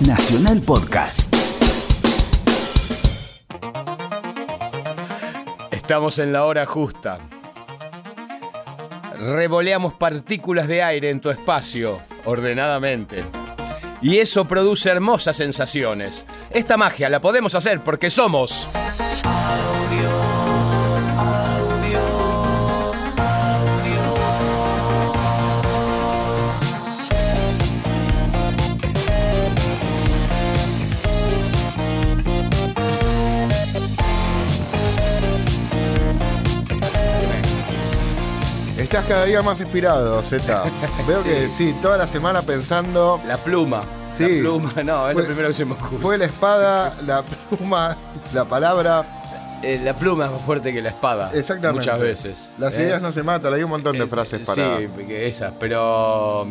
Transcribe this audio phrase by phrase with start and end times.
[0.00, 1.32] Nacional Podcast.
[5.70, 7.20] Estamos en la hora justa.
[9.16, 13.22] Revoleamos partículas de aire en tu espacio ordenadamente.
[14.02, 16.26] Y eso produce hermosas sensaciones.
[16.50, 18.68] Esta magia la podemos hacer porque somos...
[38.90, 40.64] Estás cada día más inspirado, Z.
[41.06, 43.20] Veo que sí, toda la semana pensando.
[43.24, 43.84] La pluma.
[44.12, 44.24] Sí.
[44.24, 45.98] La pluma, no, es Fue- lo primero que se me ocurre.
[45.98, 47.96] Fue la espada, la pluma,
[48.34, 49.60] la palabra.
[49.62, 51.30] Eh, la pluma es más fuerte que la espada.
[51.32, 51.86] Exactamente.
[51.86, 52.50] Muchas veces.
[52.58, 52.82] Las ¿eh?
[52.82, 54.78] ideas no se matan, hay un montón de Eh, frases para.
[54.78, 56.48] Sí, esas, pero.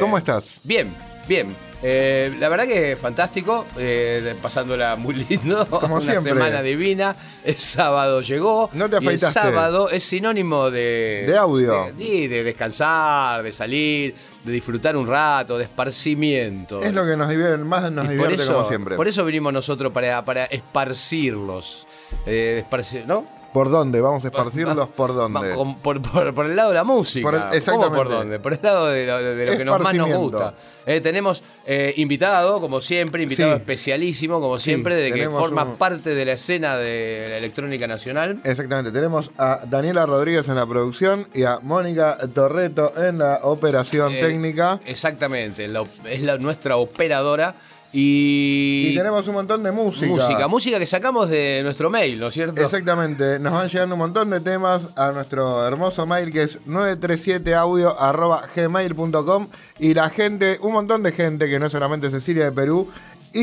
[0.00, 0.58] ¿Cómo estás?
[0.64, 0.92] Bien,
[1.28, 1.54] bien.
[1.82, 6.32] Eh, la verdad que fantástico, eh, pasándola muy lindo, Como una siempre.
[6.32, 7.14] semana divina.
[7.44, 8.70] El sábado llegó.
[8.72, 9.38] No te y el afeitaste.
[9.40, 11.92] sábado es sinónimo de De audio.
[11.96, 16.82] de, sí, de descansar, de salir, de disfrutar un rato, de esparcimiento.
[16.82, 18.96] Es lo que nos divierte, más nos Y divierte como siempre.
[18.96, 21.86] por eso vinimos nosotros para, para esparcirlos.
[22.24, 23.26] Eh, esparcir- ¿No?
[23.56, 24.02] ¿Por dónde?
[24.02, 25.54] Vamos a esparcirlos por dónde.
[25.82, 27.24] Por, por- por el lado de la música.
[27.26, 27.96] Por el- ¿Cómo exactamente.
[27.96, 28.38] por dónde?
[28.38, 30.54] Por el lado de lo, de lo que nos, más nos gusta.
[30.84, 33.56] Eh, tenemos eh, invitado, como siempre, invitado Sí.
[33.56, 37.86] especialísimo, como Sí, siempre, de que forma un- parte de la escena de la electrónica
[37.86, 38.40] nacional.
[38.44, 44.12] Exactamente, tenemos a Daniela Rodríguez en la producción y a Mónica Torreto en la operación
[44.12, 44.80] Eh, técnica.
[44.84, 47.54] Exactamente, la es la, nuestra operadora.
[47.92, 50.06] Y, Y tenemos un montón de música.
[50.06, 52.60] música, música que sacamos de nuestro mail, ¿no es cierto?
[52.60, 59.48] Exactamente, nos van llegando un montón de temas a nuestro hermoso mail que es 937audio.gmail.com
[59.78, 62.88] y la gente, un montón de gente que no es solamente Cecilia de Perú,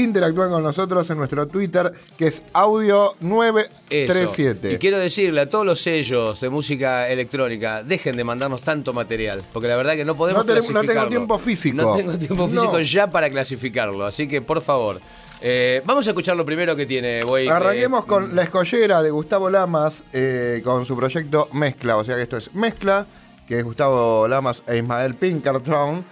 [0.02, 2.44] interactúan con nosotros en nuestro Twitter que es Eso.
[2.54, 4.74] audio937.
[4.74, 9.44] Y quiero decirle a todos los sellos de música electrónica, dejen de mandarnos tanto material,
[9.52, 11.76] porque la verdad que no podemos No tenemos- no tengo tiempo físico.
[11.78, 12.80] No tengo tiempo físico No.
[12.82, 15.00] ya para clasificarlo, así que por favor.
[15.46, 17.48] eh, vamos a escuchar lo primero que tiene Boy.
[17.50, 22.16] Arranquemos eh, con La Escollera de Gustavo Lamas eh, con su proyecto Mezcla, o sea
[22.16, 23.06] que esto es Mezcla,
[23.46, 26.06] que es Gustavo Lamas e Ismael Pinkerton.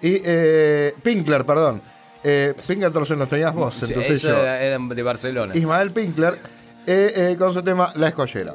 [0.00, 1.82] Y eh, Pinkler, perdón.
[2.22, 4.30] Eh, Pinkerton los tenías vos, entonces yo.
[4.30, 5.56] era, era de Barcelona.
[5.56, 6.38] Ismael Pinkler
[6.86, 8.52] eh, eh, con su tema La Escollera.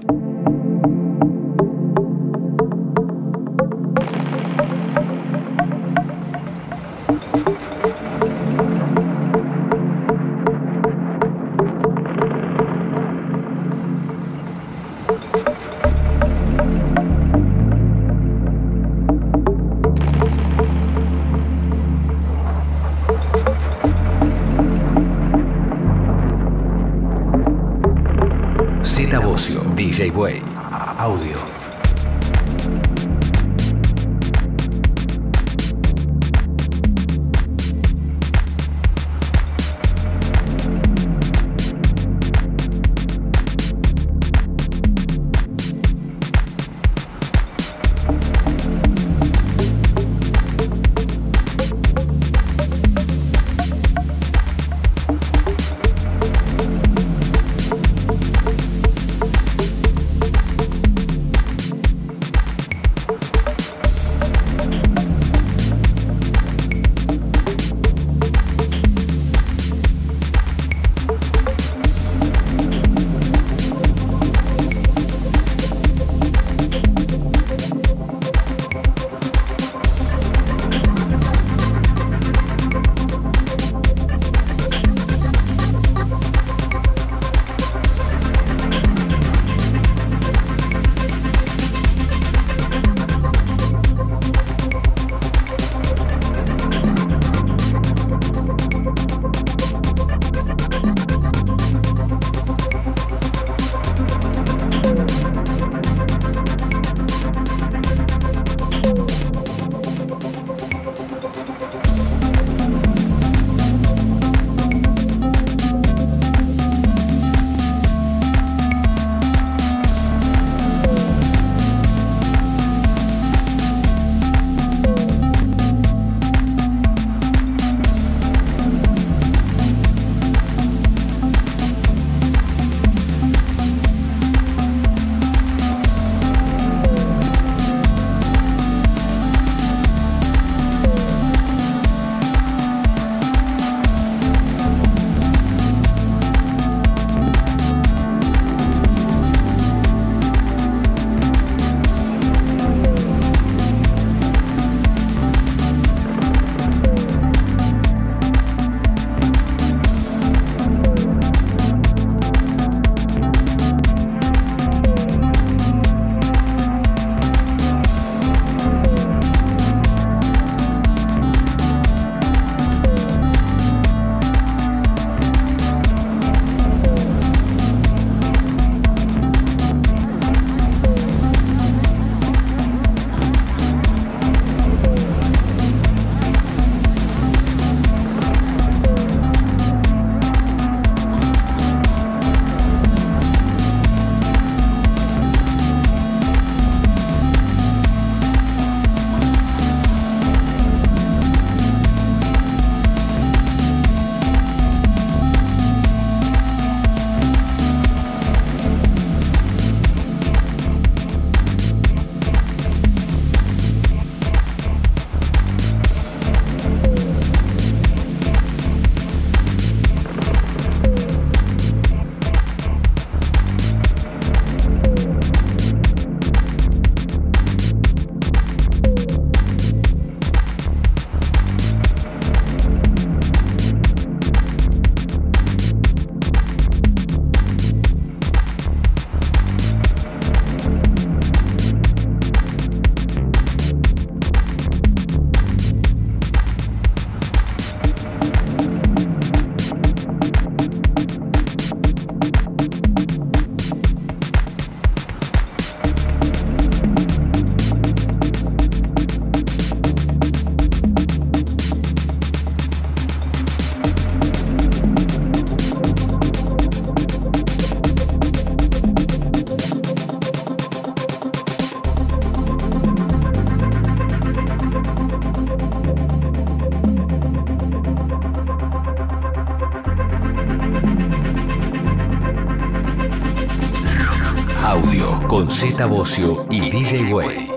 [285.56, 287.55] Z Bocio y DJ Way.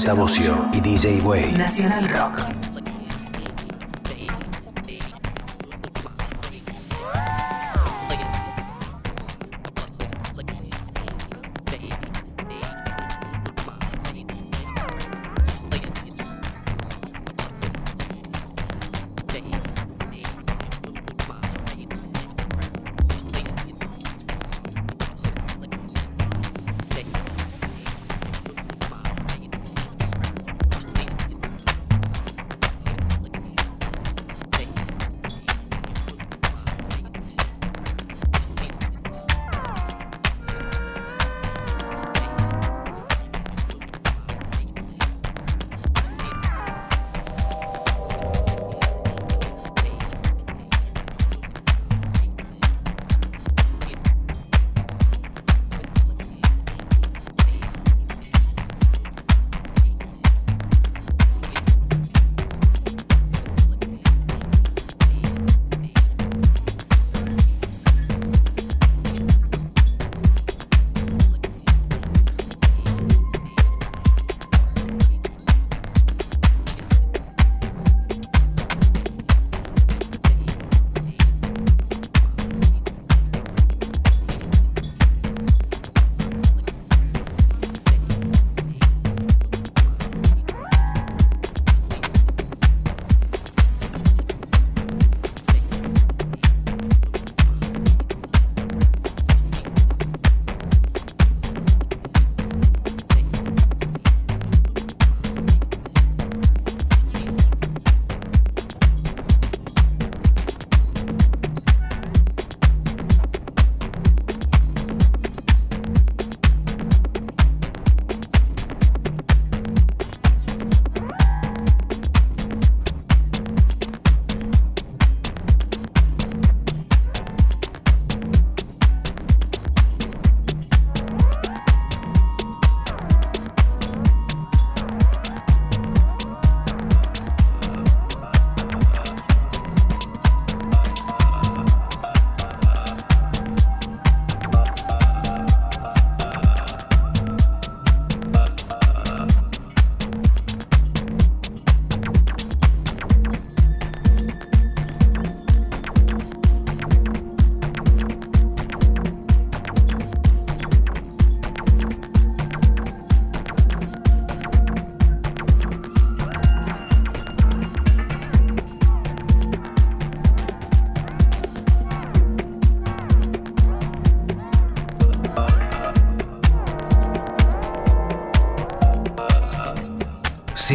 [0.00, 1.52] Con Z Bocio y DJ Way.
[1.58, 2.49] Nacional Rock.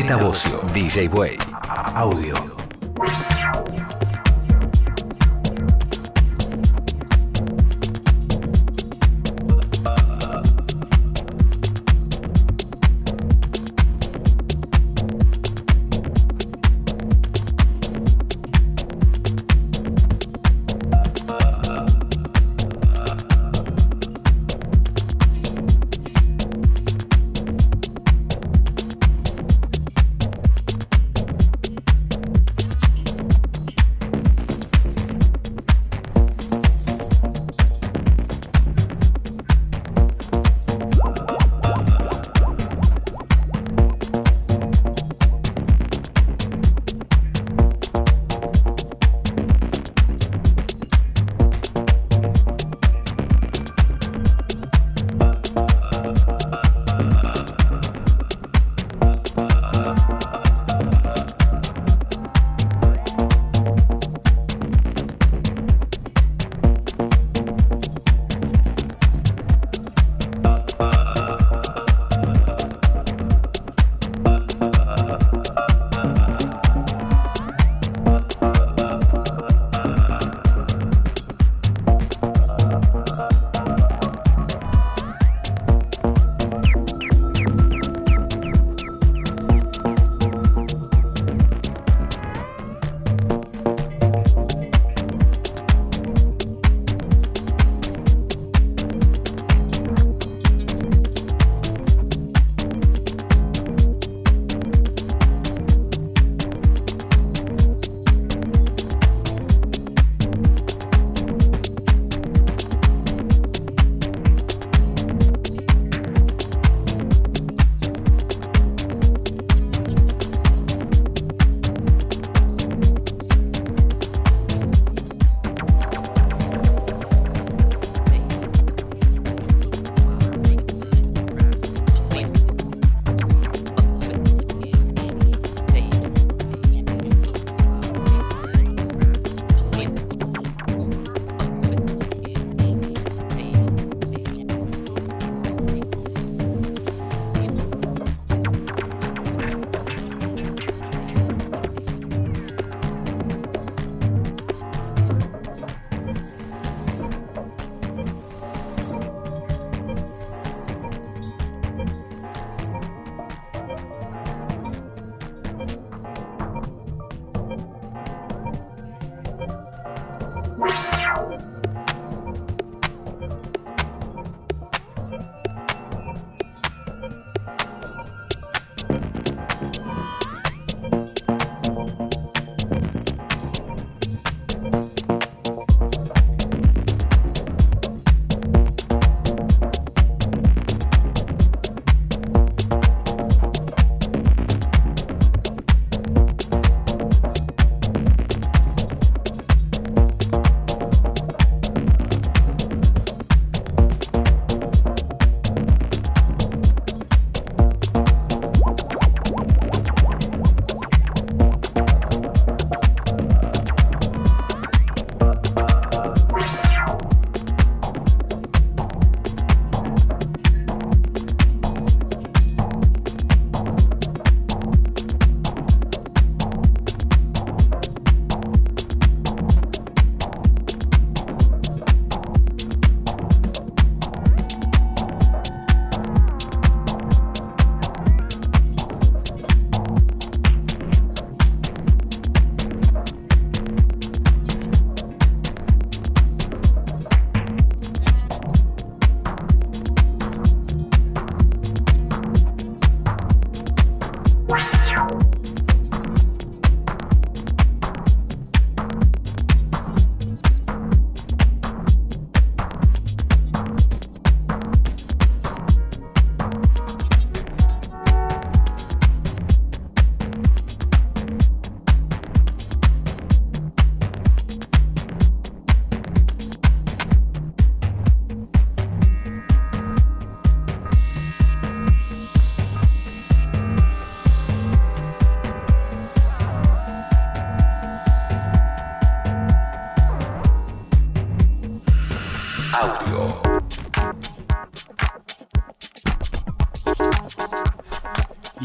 [0.06, 1.38] Z Bocio, DJ Way.
[1.96, 2.55] Audio.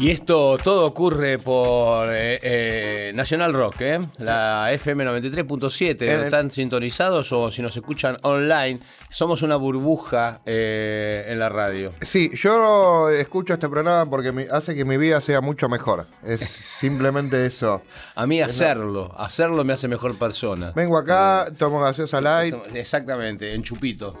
[0.01, 3.99] Y esto todo ocurre por eh, eh, Nacional Rock, ¿eh?
[4.17, 6.01] la FM 93.7.
[6.01, 8.79] En el- ¿Están sintonizados o si nos escuchan online?
[9.11, 11.91] Somos una burbuja eh, en la radio.
[12.01, 16.07] Sí, yo escucho este programa porque me- hace que mi vida sea mucho mejor.
[16.23, 16.41] Es
[16.79, 17.83] simplemente eso.
[18.15, 20.71] A mí hacerlo, hacerlo me hace mejor persona.
[20.75, 22.55] Vengo acá, tomo gaseosa light.
[22.73, 24.17] Exactamente, en chupito.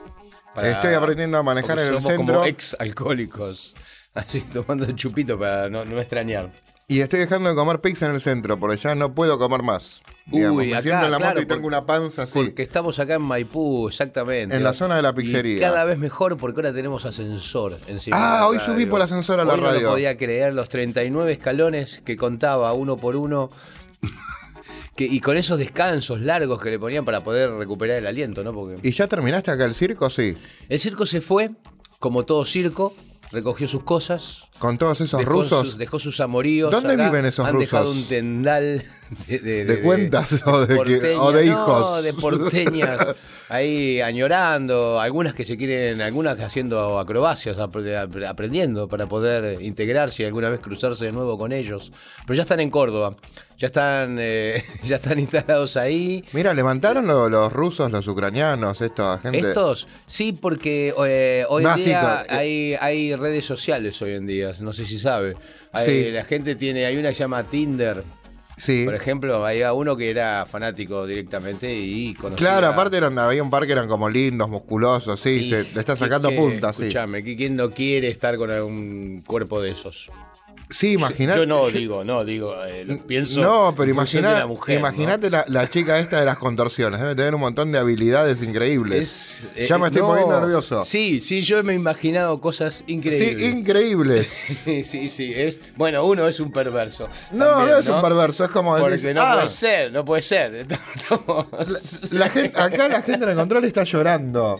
[0.61, 2.35] Estoy aprendiendo a manejar en el somos centro.
[2.35, 3.73] como ex alcohólicos.
[4.13, 6.51] Así tomando el chupito para no, no extrañar.
[6.87, 10.01] Y estoy dejando de comer pizza en el centro porque ya no puedo comer más.
[10.25, 12.33] Digamos, Uy, me acá, siento en la claro, moto y tengo una panza así.
[12.37, 14.53] Porque estamos acá en Maipú, exactamente.
[14.57, 15.61] En la zona de la Y pizzería.
[15.61, 18.17] cada vez mejor porque ahora tenemos ascensor encima.
[18.41, 18.73] Ah, hoy radio.
[18.73, 19.81] subí por el ascensor a la Hoy No radio.
[19.83, 23.49] lo podía creer los 39 escalones que contaba uno por uno.
[24.97, 28.51] que, y con esos descansos largos que le ponían para poder recuperar el aliento, ¿no?
[28.53, 30.09] Porque ¿Y ya terminaste acá el circo?
[30.09, 30.35] Sí.
[30.67, 31.51] el circo se fue,
[31.99, 32.93] como todo circo,
[33.31, 34.43] recogió sus cosas.
[34.61, 35.69] Con todos esos dejó rusos.
[35.71, 36.71] sus, dejó sus amoríos.
[36.71, 37.05] ¿Dónde acá.
[37.09, 37.97] viven esos Han dejado rusos?
[38.03, 38.83] un tendal
[39.27, 40.67] de, de- ¿De cuentas o de
[40.99, 42.03] que- o de no, hijos?
[42.03, 43.07] de porteñas
[43.49, 50.23] ahí añorando, algunas que se quieren, algunas haciendo acrobacias, ap- ap- aprendiendo para poder integrarse
[50.23, 51.91] y alguna vez cruzarse de nuevo con ellos.
[52.25, 53.17] Pero ya están en Córdoba,
[53.57, 56.23] ya están, eh, ya están instalados ahí.
[56.31, 59.39] Mira, levantaron lo- los rusos, los ucranianos, esta gente.
[59.39, 62.33] Estos, sí, porque eh, hoy en día eh.
[62.33, 65.35] hay, hay redes sociales hoy en día, no sé si sabe.
[65.71, 66.11] Hay- Sí.
[66.11, 68.03] La gente tiene, hay una que se llama Tinder,
[68.57, 68.83] Sí.
[68.85, 72.45] por ejemplo, había uno que era fanático directamente y conocía...
[72.47, 75.79] Claro, aparte eran, había un par que eran como lindos, musculosos, sí, y se le
[75.79, 76.83] está sacando puntas, sí.
[76.83, 80.11] Escuchame, que ¿quién no quiere estar con algún cuerpo de esos?
[80.71, 81.39] Sí, imagínate.
[81.39, 84.57] Yo no digo, no digo, eh, lo pienso No, pero la ¿no?
[84.69, 86.99] imagínate la, la chica esta de las contorsiones.
[87.01, 89.43] Debe tener un montón de habilidades increíbles.
[89.55, 90.85] Es, ya me eh, estoy no, poniendo nervioso.
[90.85, 93.35] Sí, sí, yo me he imaginado cosas increíbles.
[93.35, 94.37] Sí, increíbles.
[94.83, 95.33] Sí, sí.
[95.35, 97.09] Es, bueno, uno es un perverso.
[97.31, 100.05] No, también, no es un perverso, es como Porque decir, no ah, puede ser, no
[100.05, 100.55] puede ser.
[100.95, 101.47] Estamos-
[102.11, 104.59] la gente, acá la gente en el control está llorando.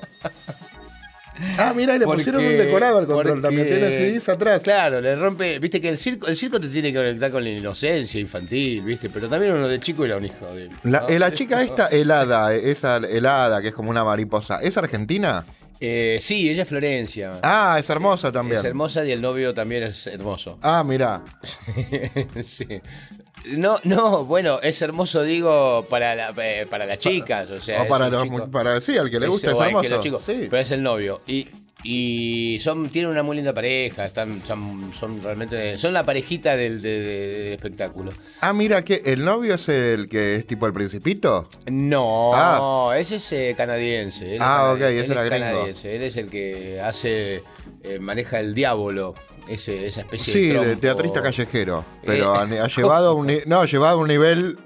[1.57, 3.67] Ah, mira, le pusieron un decorado al control porque- también.
[3.67, 4.61] Tiene CDs atrás.
[4.63, 5.59] Claro, le rompe.
[5.59, 9.09] Viste que el circo, el circo te tiene que conectar con la inocencia infantil, ¿viste?
[9.09, 10.63] Pero también uno de chico era un hijo de.
[11.09, 15.45] Eh, la chica esta helada, esa helada que es como una mariposa, ¿es argentina?
[15.83, 17.39] Eh, sí, ella es Florencia.
[17.41, 18.59] Ah, es hermosa también.
[18.59, 20.59] Es hermosa y el novio también es hermoso.
[20.61, 21.23] Ah, mira.
[22.43, 22.67] sí.
[23.45, 27.49] No, no, bueno, es hermoso, digo, para, la, eh, para las chicas.
[27.49, 29.63] O sea, O es para los para sí, al que le Es- gusta es que
[29.63, 29.89] hermoso.
[29.89, 30.47] los chicos, Sí.
[30.49, 31.21] Pero es el novio.
[31.27, 31.47] Y,
[31.83, 35.77] y son, tienen una muy linda pareja, están, son, son realmente.
[35.77, 38.11] Son la parejita del de- de- de espectáculo.
[38.41, 41.47] Ah, mira que el novio es el que es tipo el principito.
[41.67, 42.95] No, Ah.
[42.97, 44.25] ese es eh, canadiense.
[44.27, 45.45] él es Ah, ok, canadiense, ese él era es gringo.
[45.51, 47.43] canadiense, Él es el que hace,
[47.83, 49.15] eh, maneja el diablo,
[49.47, 50.75] ese, esa especie Sí, de.
[50.75, 51.83] teatrista callejero.
[52.05, 54.57] Pero Eh, ha, ha llevado a un no, ha llevado a un nivel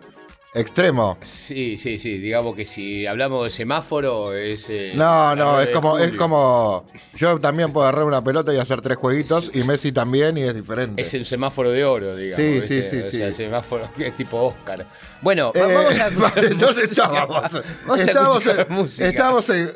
[0.55, 1.17] extremo.
[1.21, 2.17] Sí, sí, sí.
[2.17, 4.67] Digamos que si hablamos de semáforo, es.
[4.69, 6.85] eh, No, no, es como, es como.
[7.17, 10.55] Yo también puedo agarrar una pelota y hacer tres jueguitos, y Messi también, y es
[10.55, 11.01] diferente.
[11.01, 12.35] Es el semáforo de oro, digamos.
[12.43, 13.21] Sí, sí, sí, sí.
[13.21, 14.85] el semáforo que es tipo Oscar.
[15.21, 16.07] Bueno, Eh, va- vamos a
[16.81, 17.53] estábamos,
[17.85, 19.07] Vamos a estábamos escuchar en, música.
[19.07, 19.71] estábamos en-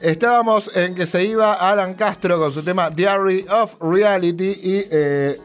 [0.00, 5.38] estábamos en que se iba Alan Castro con su tema Diary of Reality y eh,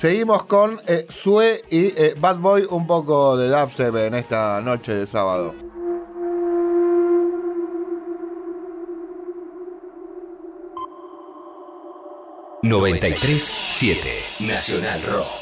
[0.00, 4.94] seguimos con eh, Sue y eh, Bad Boy, un poco de dubstep en esta noche
[4.94, 5.54] de sábado.
[14.40, 15.39] Nacional Rock.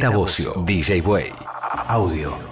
[0.00, 1.32] Z Bocio, DJ Way.
[1.88, 2.47] Audio.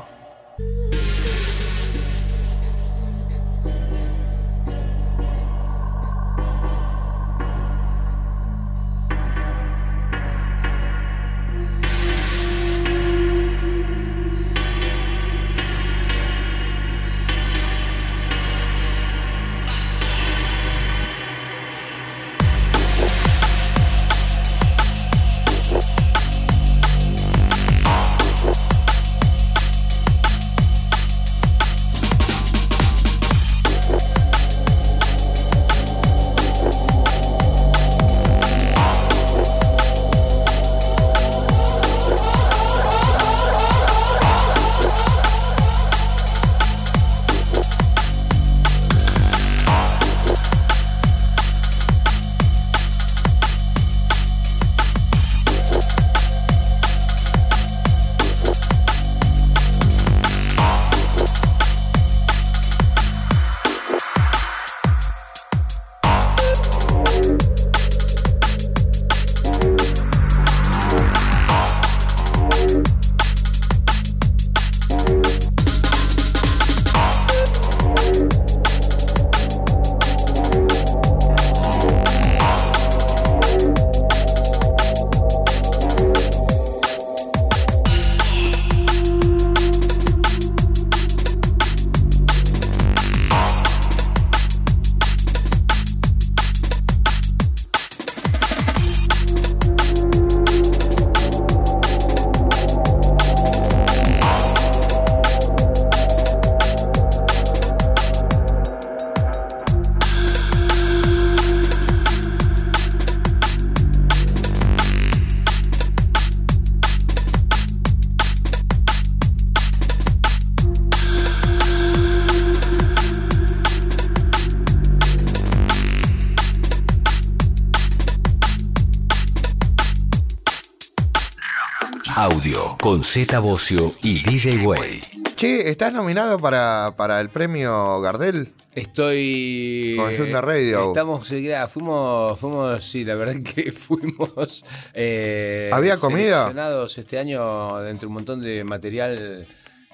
[133.17, 135.01] Z Bocio y DJ Way.
[135.37, 138.53] Che, ¿estás nominado para, para el premio Gardel?
[138.75, 139.95] Estoy.
[139.97, 140.89] Con Junta Radio.
[140.89, 144.63] Estamos, eh, fuimos, fuimos, sí, la verdad que fuimos.
[144.93, 146.43] eh, ¿Había comida?
[146.43, 149.47] seleccionados este año de entre un montón de material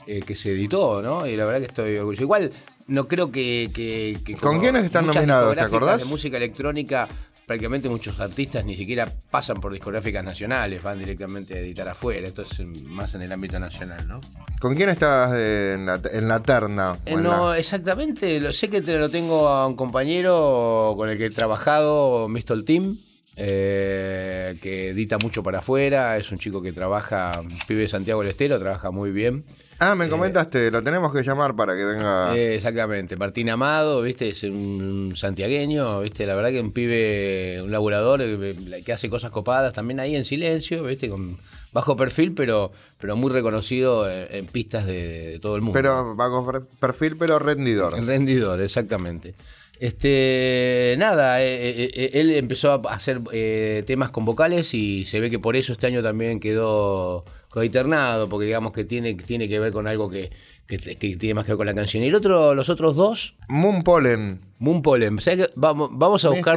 [0.09, 1.25] eh, que se editó, ¿no?
[1.25, 2.25] Y la verdad que estoy orgulloso.
[2.25, 2.51] Igual,
[2.89, 3.71] no creo que.
[3.73, 6.01] que- que ¿Con quiénes están nominados, te acordás?
[6.01, 7.07] De música electrónica,
[7.53, 12.27] prácticamente muchos artistas ni siquiera pasan por discográficas nacionales, van directamente a editar afuera.
[12.27, 14.23] Esto es más en el ámbito nacional, ¿no?
[14.59, 16.95] ¿Con quién estás eh, en, la, en la terna?
[17.05, 18.41] Eh, en no, la- exactamente.
[18.41, 22.65] Lo, sé que te lo tengo a un compañero con el que he trabajado, Mr.
[22.65, 22.97] Team,
[23.37, 26.17] eh, que edita mucho para afuera.
[26.17, 29.45] Es un chico que trabaja, un pibe de Santiago del Estero, trabaja muy bien.
[29.85, 32.37] Ah, me comentaste, lo tenemos que llamar para que venga.
[32.37, 33.17] Eh, exactamente.
[33.17, 34.29] Martín Amado, ¿viste?
[34.29, 36.25] Es un santiagueño, ¿viste?
[36.25, 40.25] La verdad que un pibe, un laburador eh, que hace cosas copadas también ahí en
[40.25, 41.09] silencio, ¿viste?
[41.09, 41.37] Con
[41.73, 45.75] bajo perfil, pero, pero muy reconocido en, en pistas de, de todo el mundo.
[45.75, 47.95] pero bajo per- perfil, pero rendidor.
[48.05, 49.35] Rendidor, exactamente.
[49.81, 55.19] Este, nada, eh, eh, eh, él empezó a hacer eh, temas con vocales y se
[55.19, 59.61] ve que por eso este año también quedó coeternado, porque digamos que tiene, tiene que
[59.61, 60.31] ver con algo que,
[60.67, 62.03] que- que tiene más que ver con la canción.
[62.05, 64.41] Y el otro, los otros dos, Moon Pollen.
[64.59, 65.19] Moon Pollen.
[65.21, 65.53] ¿sabes qué?
[65.57, 66.57] Vamos, vamos a buscar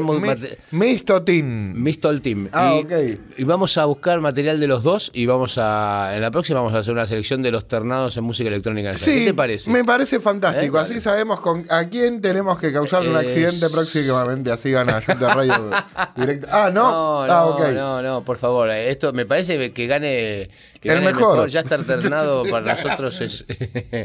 [0.72, 1.82] Mistotin.
[1.82, 2.50] Mistol Team.
[2.54, 3.20] Ah, y, ok.
[3.38, 6.12] y vamos a buscar material de los dos y vamos a.
[6.16, 8.98] En la próxima vamos a hacer una selección de los ternados en música electrónica.
[8.98, 9.70] Sí, ¿Qué te parece?
[9.72, 10.78] me parece fantástico.
[10.78, 11.02] Eh, Así vale.
[11.02, 14.52] sabemos con a quién tenemos que causar un Eh, accidente próximamente.
[14.52, 15.72] Así gana Junta Radio
[16.16, 16.48] directo.
[16.52, 17.26] Ah, no.
[17.26, 18.70] No, no, ah, no, no, por favor.
[18.70, 21.50] Esto me parece que gane, que El gane mejor.
[21.50, 23.46] Ya estar ternado para nosotros es.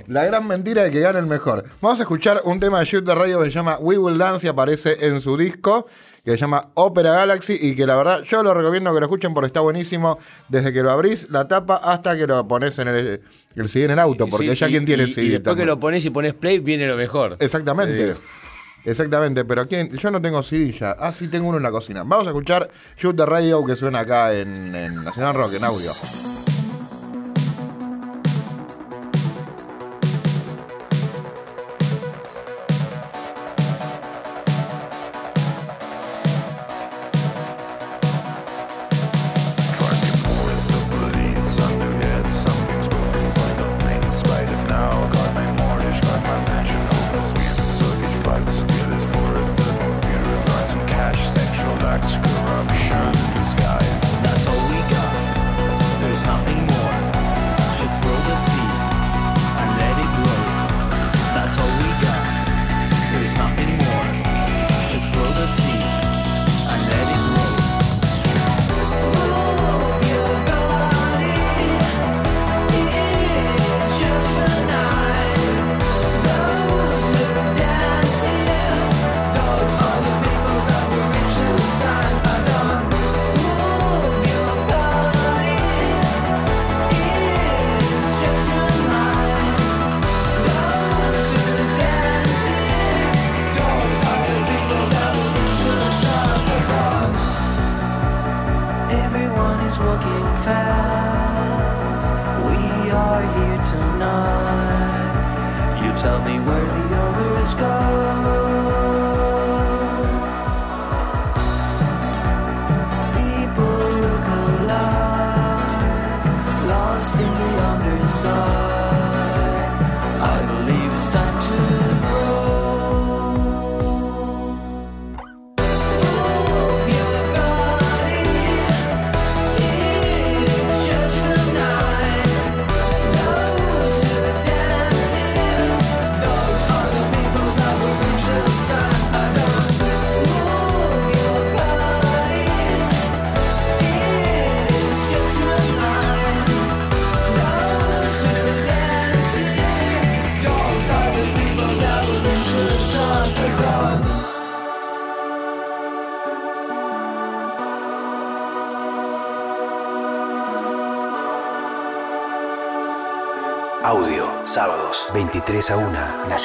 [0.09, 1.65] La gran mentira de que gane el mejor.
[1.81, 4.47] Vamos a escuchar un tema de Shoot the Radio que se llama We Will Dance
[4.47, 5.87] y aparece en su disco
[6.25, 9.33] que se llama Opera Galaxy y que la verdad yo lo recomiendo que lo escuchen
[9.33, 13.23] porque está buenísimo desde que lo abrís la tapa hasta que lo pones en el,
[13.57, 15.57] el CD en el auto porque Sí, ya y- quien tiene y, CD Y después
[15.57, 17.37] que lo pones y pones play, viene lo mejor.
[17.39, 18.15] Te Exactamente.
[18.85, 19.91] Exactamente, pero ¿quién?
[19.91, 20.93] yo no tengo CD ya.
[20.99, 22.03] Ah, sí, tengo uno en la cocina.
[22.03, 25.91] Vamos a escuchar Shoot the Radio que suena acá en, en Nacional Rock, en audio.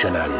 [0.06, 0.35] Nacional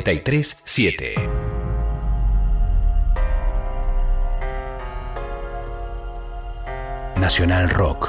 [0.00, 1.14] 937.
[7.16, 8.01] Nacional Rock.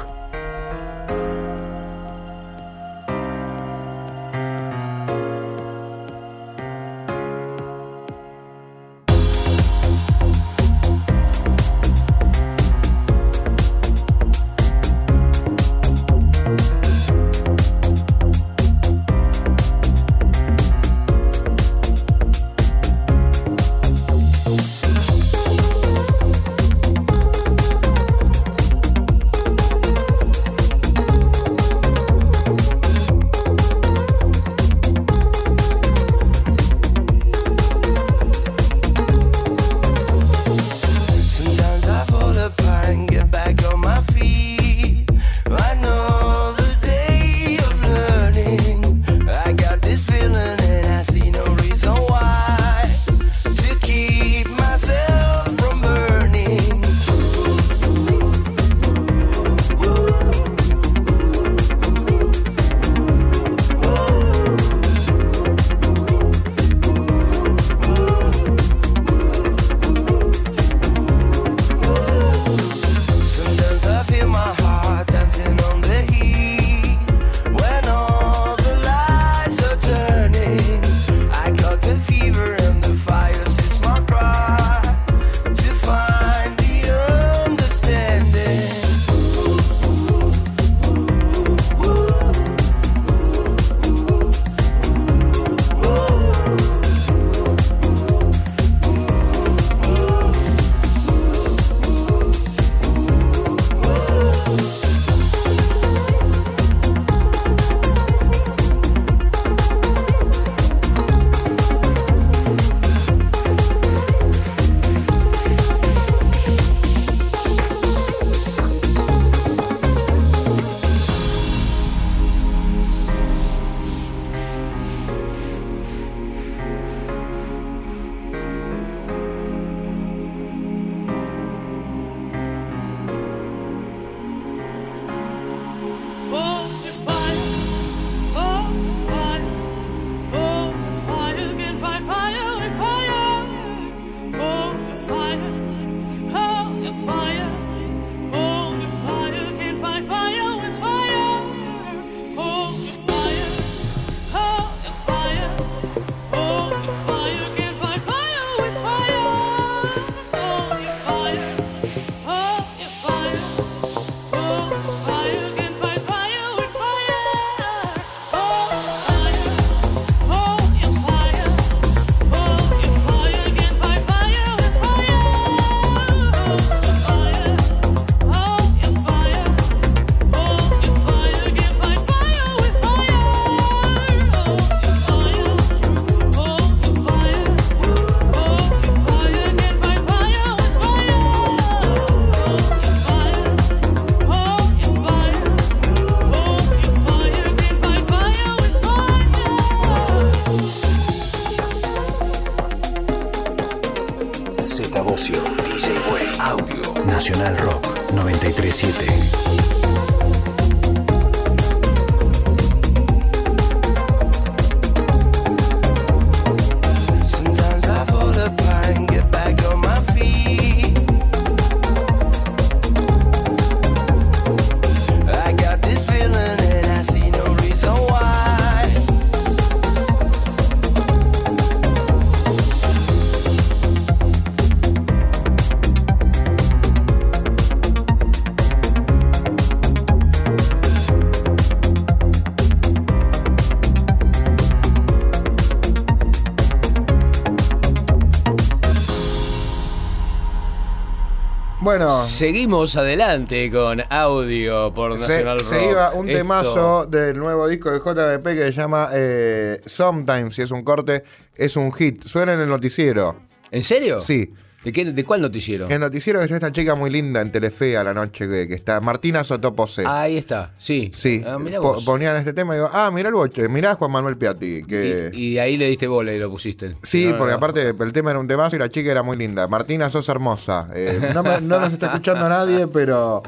[251.84, 255.90] Bueno, Seguimos adelante con audio por se, Nacional se Rock.
[255.90, 260.62] iba un Esto- temazo del nuevo disco de JBP que se llama eh, Sometimes, si
[260.62, 261.24] es un corte,
[261.54, 262.24] es un hit.
[262.26, 263.36] Suena en el noticiero.
[263.70, 264.18] ¿En serio?
[264.18, 264.50] Sí.
[264.84, 265.88] ¿De, qué, ¿De cuál noticiero?
[265.88, 268.74] El noticiero que está esta chica muy linda en Telefe a la noche que, que
[268.74, 270.04] está Martina Sotopose.
[270.06, 271.10] Ahí está, sí.
[271.14, 272.04] Sí, Ah, mirá po- vos.
[272.04, 274.82] ponían este tema y digo, ah, mira el boche, mirá Juan Manuel Piatti.
[274.84, 275.30] Que...
[275.32, 276.96] Y, y ahí le diste bola y lo pusiste.
[277.02, 277.56] Sí, No, porque no.
[277.56, 279.66] aparte el tema era un temazo y la chica era muy linda.
[279.68, 280.88] Martina, sos hermosa.
[280.94, 283.42] Eh, no, me- no nos está escuchando nadie, pero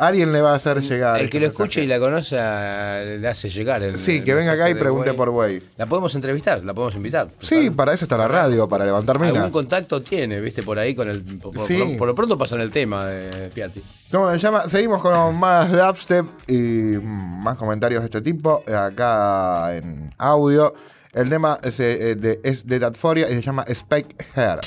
[0.00, 1.16] alguien le va a hacer llegar.
[1.18, 1.62] El este que lo mensaje.
[1.62, 3.82] escuche y la conoce eh, le hace llegar.
[3.82, 5.62] El, Sí, el que venga acá y pregunte por Way.
[5.76, 7.28] La podemos entrevistar, la podemos invitar.
[7.42, 9.50] Sí, para eso está la radio, para levantar Algún minas.
[9.50, 11.22] contacto tiene, viste, por ahí con el.
[11.22, 11.76] Por, Sí.
[11.78, 13.82] por- por lo pronto pasan el tema de Piatti.
[14.10, 14.66] ¿Cómo se llama?
[14.68, 20.74] Seguimos con más dubstep y mm, más comentarios de este tipo eh, acá en audio.
[21.12, 24.60] El tema es, eh, de, es de Datforia y se llama Spike Hair.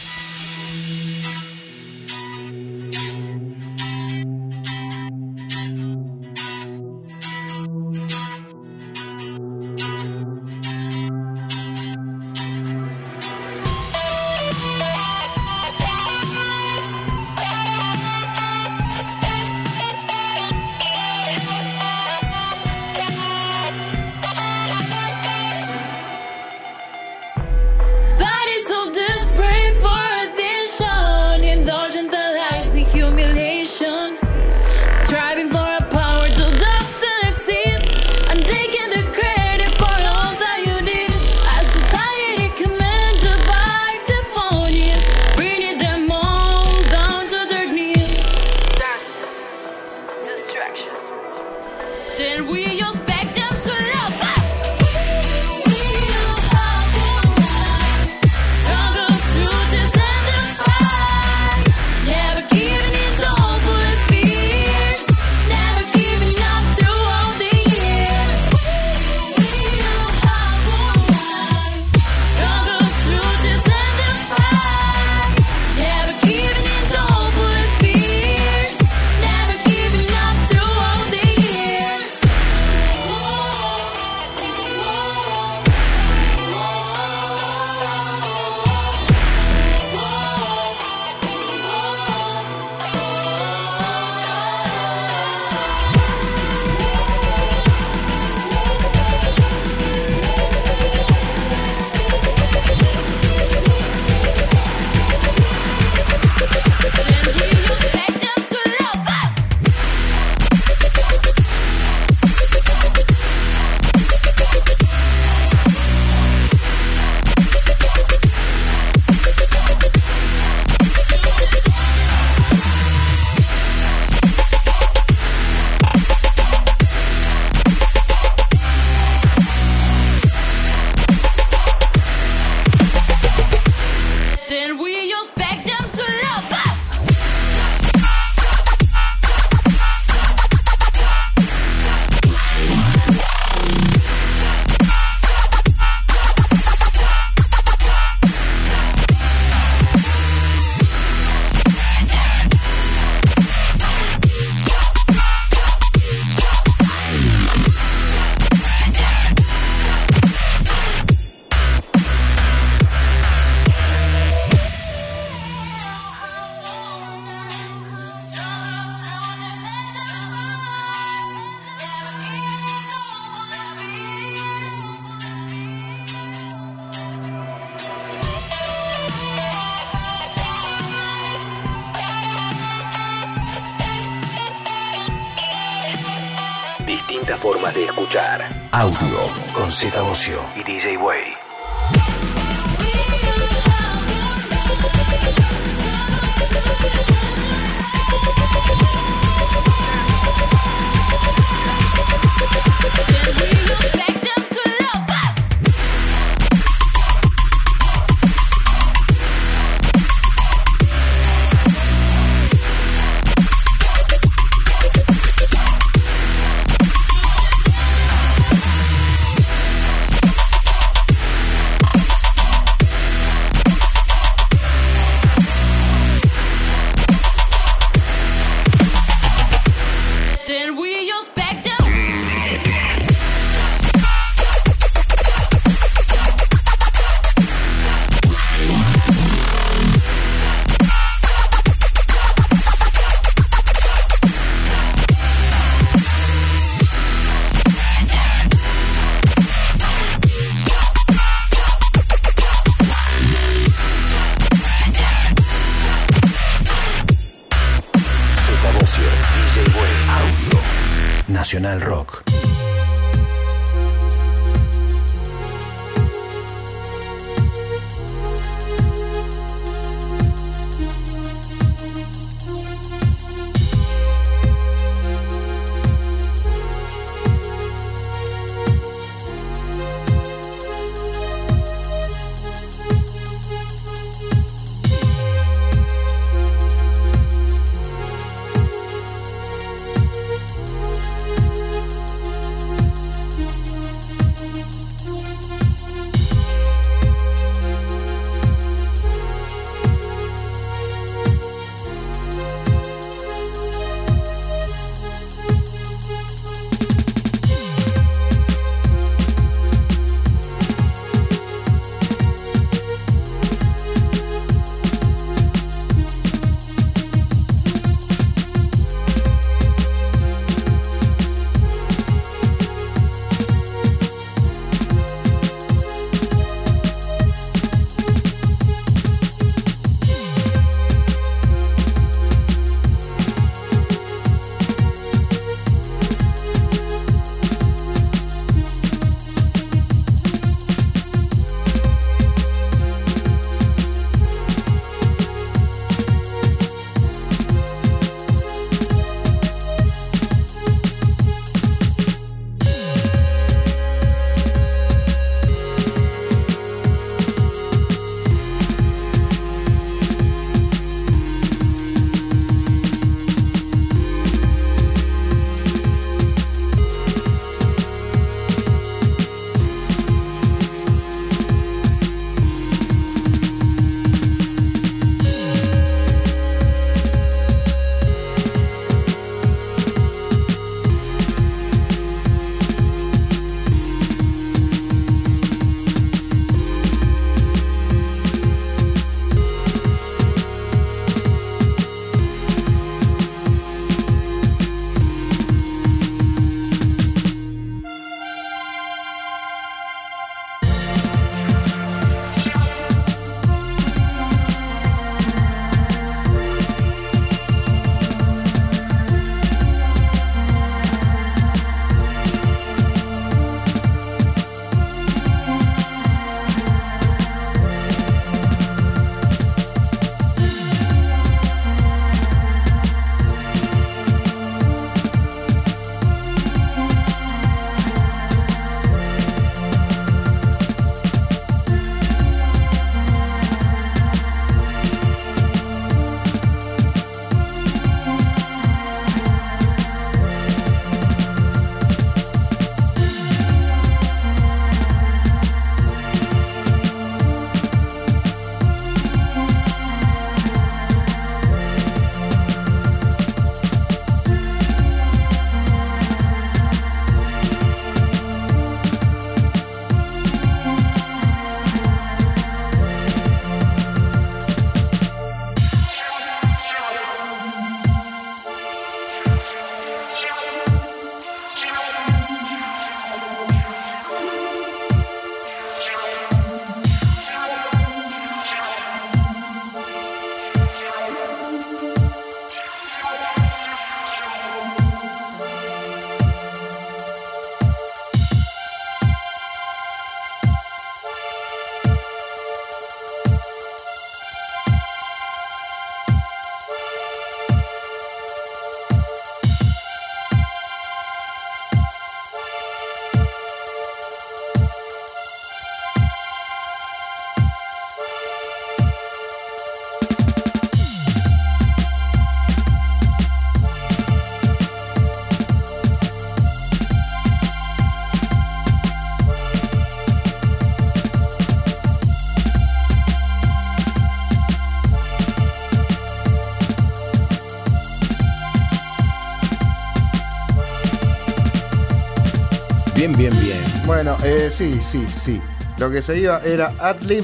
[534.03, 535.39] Bueno, eh, sí, sí, sí.
[535.77, 537.23] Lo que se iba era Adlib.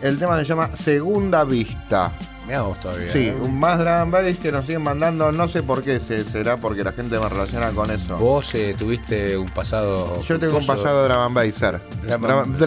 [0.00, 2.12] El tema se llama Segunda Vista.
[2.46, 3.10] Me vos todavía.
[3.10, 3.36] Sí, ¿eh?
[3.40, 5.32] un más and bass que nos siguen mandando.
[5.32, 8.18] No sé por qué, se- será porque la gente me relaciona con eso.
[8.18, 10.22] Vos eh, tuviste un pasado.
[10.22, 11.16] Yo tengo un pasado drum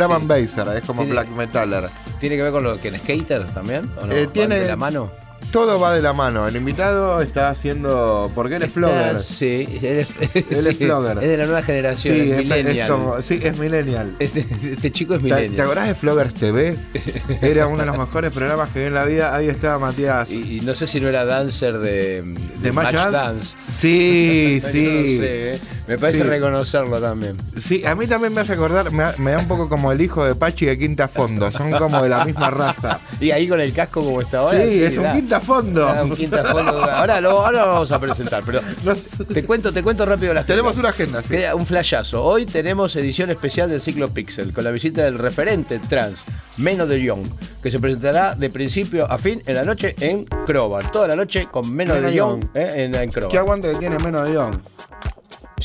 [0.09, 0.13] sí.
[0.17, 1.89] and basser, es como black metaller.
[2.19, 3.89] ¿Tiene que ver con lo que el skater también?
[4.01, 4.11] ¿O no?
[4.11, 5.11] Eh, ¿Van tiene- de la mano?
[5.55, 6.45] Todo va de la mano.
[6.49, 8.29] El invitado está haciendo.
[8.35, 9.23] Porque él es flogger.
[9.23, 11.17] Sí, él es, Él es sí, flogger.
[11.23, 12.89] Es de la nueva generación, Sí, es es, millennial.
[12.89, 14.13] como- sí, es millennial.
[14.19, 15.61] Este, este chico es ¿Te, te millennial.
[15.65, 16.77] acordás de Floggers TV?
[17.41, 19.33] Era uno de los mejores programas que vi en la vida.
[19.33, 20.29] Ahí estaba Matías.
[20.29, 23.55] Y, y no sé si no era dancer de, de, ¿De Match Match Dance?
[23.55, 23.55] Dance.
[23.71, 25.17] Sí, No sí.
[25.19, 25.59] sé, ¿eh?
[25.87, 26.23] Me parece Sí.
[26.23, 27.37] reconocerlo también.
[27.59, 30.25] Sí, a mí también me hace acordar, me, me da un poco como el hijo
[30.25, 31.51] de Pachi de Quinta Fondo.
[31.51, 32.99] Son como de la misma raza.
[33.19, 34.61] Y ahí con el casco como está ahora.
[34.61, 35.81] sí, es un Quinta Fondo.
[35.85, 36.83] da un quinta fondo.
[36.83, 38.61] Ahora lo, ahora lo vamos a presentar, pero
[39.33, 41.29] te cuento, te cuento rápido las Tenemos una agenda, sí.
[41.29, 42.23] Queda Un flashazo.
[42.23, 46.23] Hoy tenemos edición especial del ciclo Pixel con la visita del referente trans,
[46.57, 47.25] Meno de Jong,
[47.63, 50.91] que se presentará de principio a fin en la noche en Crobar.
[50.91, 52.49] Toda la noche con Meno Meno de Jong Young.
[52.55, 53.31] eh, en, en Crobar.
[53.31, 54.55] ¿Qué aguante que tiene menos de Young?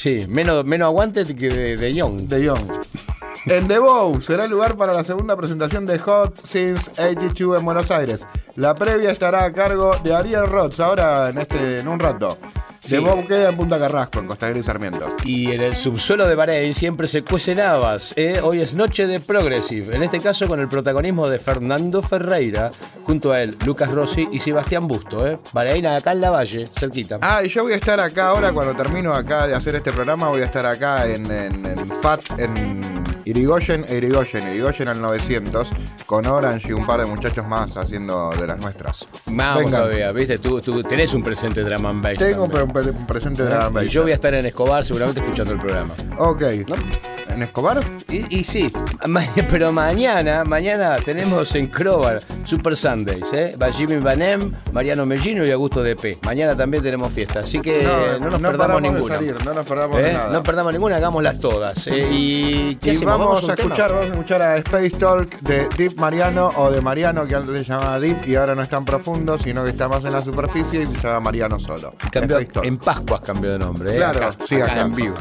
[0.00, 2.22] Sí, menos, menos aguante que de, de Young.
[2.22, 2.72] De Young.
[3.46, 7.64] En The Bow será el lugar para la segunda presentación de Hot Since 82 en
[7.64, 8.26] Buenos Aires.
[8.56, 12.36] La previa estará a cargo de Ariel Roth, ahora en este en un rato.
[12.80, 12.90] Sí.
[12.96, 15.06] The Bow queda en Punta Carrasco, en Costa Gris Sarmiento.
[15.24, 18.12] Y en el subsuelo de Bahrein siempre se cuecen habas.
[18.16, 18.40] ¿eh?
[18.42, 19.94] Hoy es noche de Progressive.
[19.94, 22.70] En este caso con el protagonismo de Fernando Ferreira.
[23.04, 25.26] Junto a él, Lucas Rossi y Sebastián Busto.
[25.26, 25.38] ¿eh?
[25.52, 27.18] Bahrein acá en la Valle, cerquita.
[27.22, 30.28] Ah, y yo voy a estar acá ahora, cuando termino acá de hacer este programa,
[30.28, 32.80] voy a estar acá en, en- en FAT, en
[33.24, 35.70] Irigoyen e Irigoyen, Irigoyen al 900,
[36.06, 39.06] con Orange y un par de muchachos más haciendo de las nuestras.
[39.26, 39.80] Vamos Vengan.
[39.82, 40.38] todavía, ¿viste?
[40.38, 43.50] Tú, tú tenés un presente de Drum and Bass Tengo un, pre- un presente de
[43.50, 43.70] ¿Eh?
[43.72, 45.94] la Y yo voy a estar en Escobar seguramente escuchando el programa.
[46.18, 46.42] Ok.
[47.40, 47.80] ¿En Escobar?
[48.10, 48.70] Y, y sí,
[49.08, 53.56] ma- pero mañana, mañana tenemos en Crobar Super Sundays, ¿eh?
[53.60, 56.22] Va Jimmy Banem, Mariano Mellino y Augusto DP.
[56.26, 57.82] Mañana también tenemos fiesta, así que
[58.20, 59.14] no, nos perdamos ninguna.
[59.14, 60.12] salir, no nos perdamos ¿Eh?
[60.12, 60.28] nada.
[60.34, 61.86] No perdamos ninguna, hagámoslas todas.
[61.86, 62.08] ¿eh?
[62.12, 63.18] ¿Y qué Y hacemos?
[63.18, 63.68] vamos, a tema?
[63.70, 67.58] escuchar, vamos a escuchar a Space Talk de Deep Mariano o de Mariano que antes
[67.60, 70.20] se llamaba Deep y ahora no es tan profundo, sino que está más en la
[70.20, 71.94] superficie y se llama Mariano solo.
[72.12, 73.96] Cambió- en Pascuas cambió de nombre, ¿eh?
[73.96, 74.80] Claro, acá, sí, acá acá.
[74.82, 75.14] en vivo.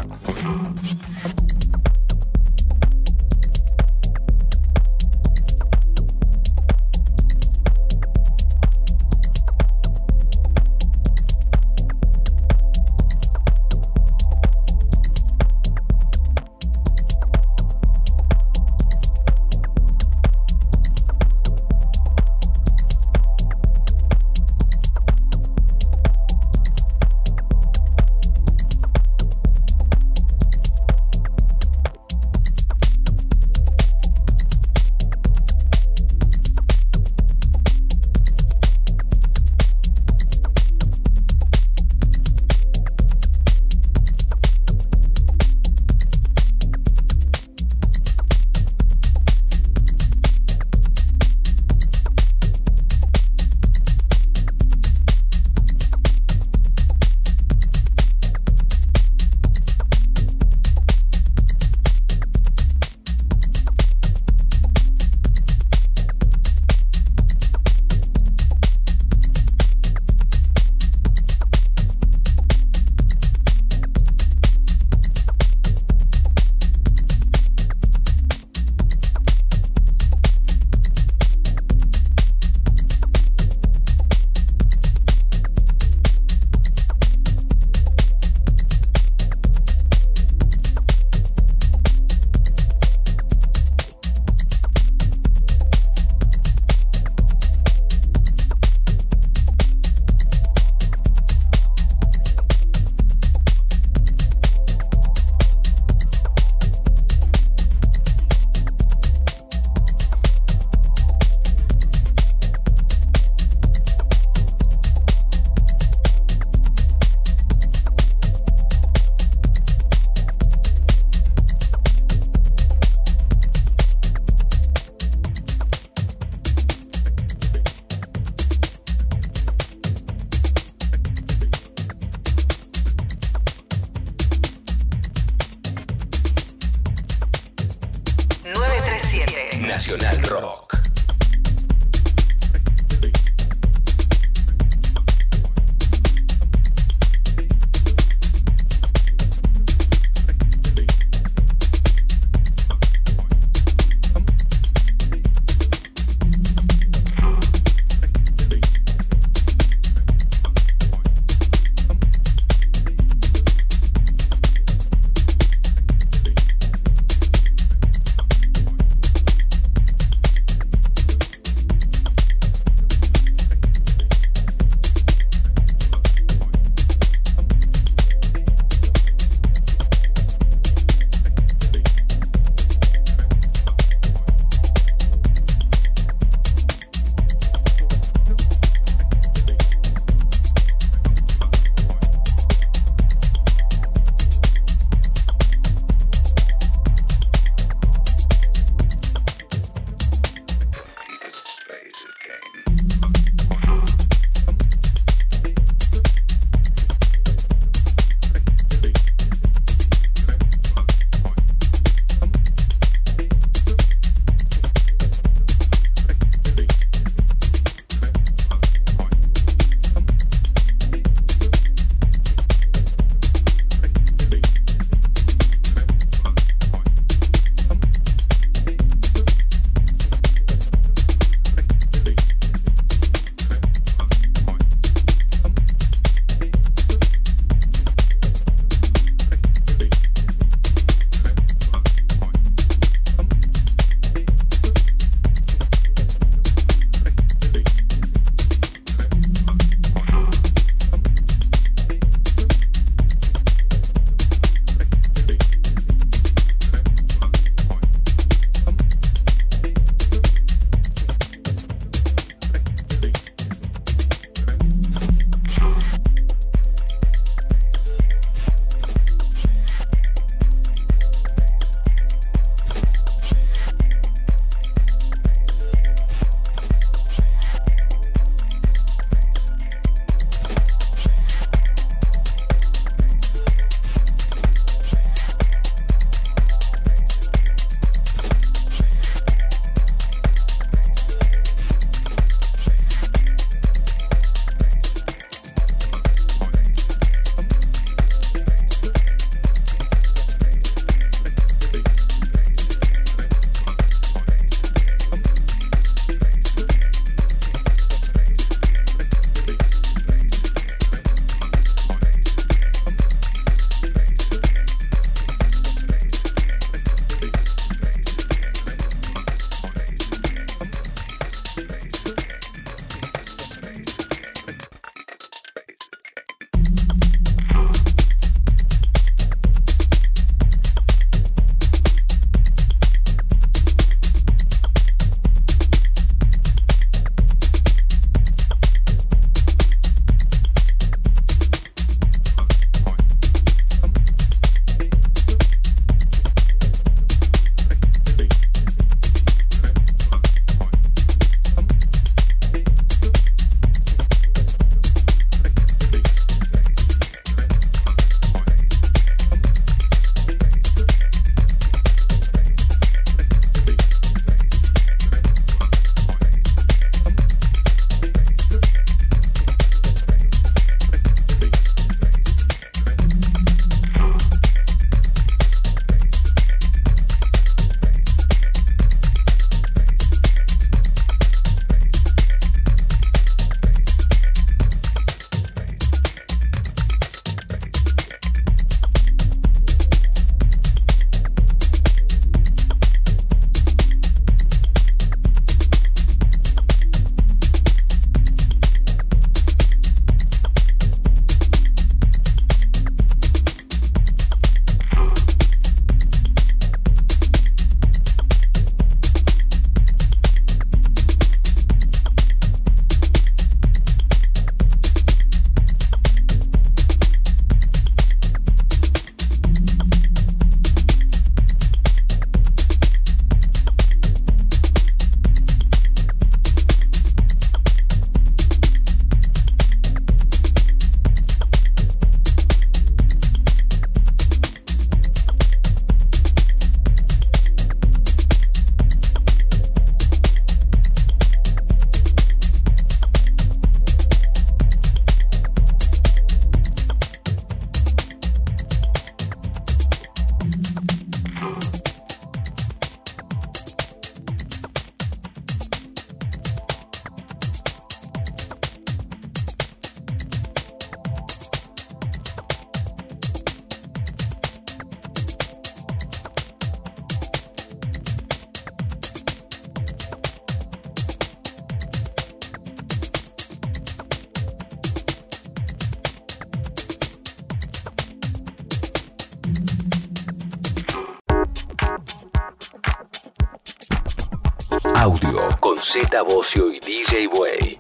[486.22, 487.80] Bocio y DJ Way.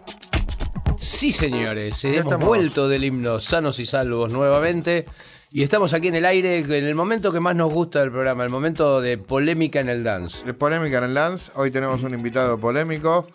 [0.97, 2.45] Sí, señores, hemos estamos.
[2.47, 5.05] vuelto del himno sanos y salvos nuevamente.
[5.51, 8.43] Y estamos aquí en el aire en el momento que más nos gusta del programa,
[8.43, 10.45] el momento de polémica en el dance.
[10.45, 11.51] De Polémica en el dance.
[11.55, 13.27] Hoy tenemos un invitado polémico.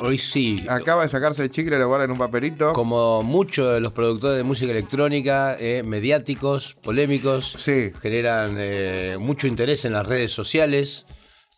[0.00, 2.72] Hoy sí, Acaba de sacarse el chicle, lo guarda en un papelito.
[2.72, 7.90] como muchos de los productores de música electrónica, eh, mediáticos, polémicos, Sí.
[8.00, 11.04] generan eh, mucho interés en las redes sociales.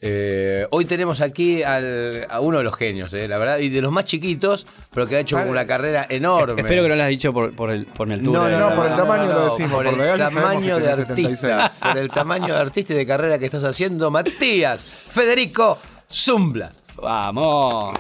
[0.07, 3.80] Eh, hoy tenemos aquí al- a uno de los genios, eh, la verdad, y de
[3.80, 6.61] los más chiquitos, pero que ha hecho una carrera enorme.
[6.61, 8.38] Espero que no lo hayas dicho por, por, el, por mi altura.
[8.38, 11.68] No, no, No, por el tamaño lo decimos, Por por el tamaño de artista.
[11.70, 11.80] 76.
[11.80, 15.78] Por el tamaño de artista y de carrera que estás haciendo, Matías Federico
[16.12, 16.70] Zumbla.
[16.96, 17.94] Vamos.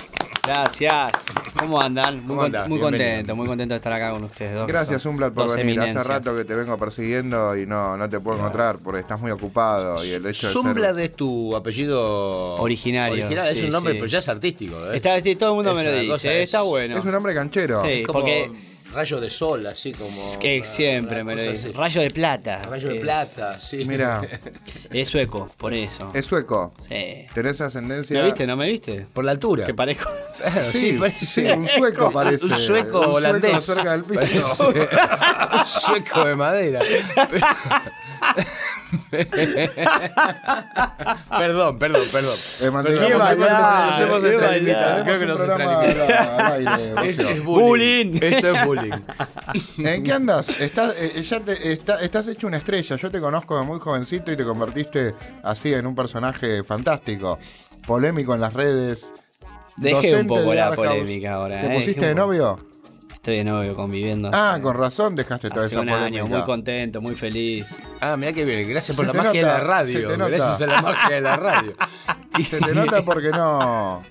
[0.46, 1.12] Gracias.
[1.58, 2.16] ¿Cómo andan?
[2.18, 2.68] Muy, ¿Cómo con- andás?
[2.68, 4.66] muy contento, muy contento de estar acá con ustedes dos.
[4.66, 5.80] Gracias, Umblat, por venir.
[5.80, 9.30] Hace rato que te vengo persiguiendo y no, no te puedo encontrar porque estás muy
[9.30, 10.04] ocupado.
[10.04, 13.98] Y el hecho de Zumbla ser- es tu apellido Originario, original, es un nombre, sí.
[14.00, 14.76] pero ya es artístico.
[14.92, 14.96] ¿eh?
[14.96, 16.98] Está, sí, todo el mundo Es me lo dice, cosa, es- está bueno.
[16.98, 17.82] Es un hombre canchero.
[17.82, 17.88] Sí.
[17.90, 18.50] Es como porque-
[18.94, 20.38] rayo de sol, así como.
[20.40, 21.72] que una- siempre una me lo dice.
[21.72, 22.62] Rayo de plata.
[22.62, 23.84] Rayo de Es- plata, sí.
[23.84, 24.22] Mira,
[24.90, 26.10] Es sueco, por eso.
[26.14, 26.72] es sueco.
[26.80, 27.26] Sí.
[27.34, 28.18] Tenés ascendencia.
[28.18, 28.46] ¿Me viste?
[28.46, 29.06] ¿No me viste?
[29.12, 29.66] Por la altura.
[29.66, 30.10] Que parezco.
[30.72, 32.44] Sí, parece- sí, un sueco parece.
[32.46, 33.64] Un sueco Un holandés.
[33.64, 34.68] cerca del piso.
[34.68, 36.80] Un sueco de madera.
[41.38, 42.36] perdón, perdón, perdón.
[42.62, 43.06] Eh, Mateo, qué
[45.04, 48.10] Creo que nos al- al aire, Es, bullying.
[48.12, 48.18] Bullying.
[48.22, 48.92] Esto es bullying.
[49.78, 50.48] ¿En qué andas?
[50.60, 52.96] Estás, eh, ya te- está- estás hecho una estrella.
[52.96, 57.38] Yo te conozco de muy jovencito y te convertiste así en un personaje fantástico.
[57.86, 59.10] Polémico en las redes.
[59.76, 61.60] Dejé un poco de la polémica ahora.
[61.60, 62.73] ¿Te eh, pusiste dejé de novio?
[63.24, 64.28] Estoy de novio conviviendo.
[64.34, 66.04] Ah, hace- con razón dejaste toda Hace esa un polémica.
[66.22, 67.74] año, muy contento, muy feliz.
[67.98, 68.68] Ah, mirá que bien.
[68.68, 69.98] Gracias por Se la magia nota, de la radio.
[69.98, 70.28] se te nota.
[70.28, 71.72] Gracias a la magia de la radio.
[72.44, 74.02] Se te nota porque no.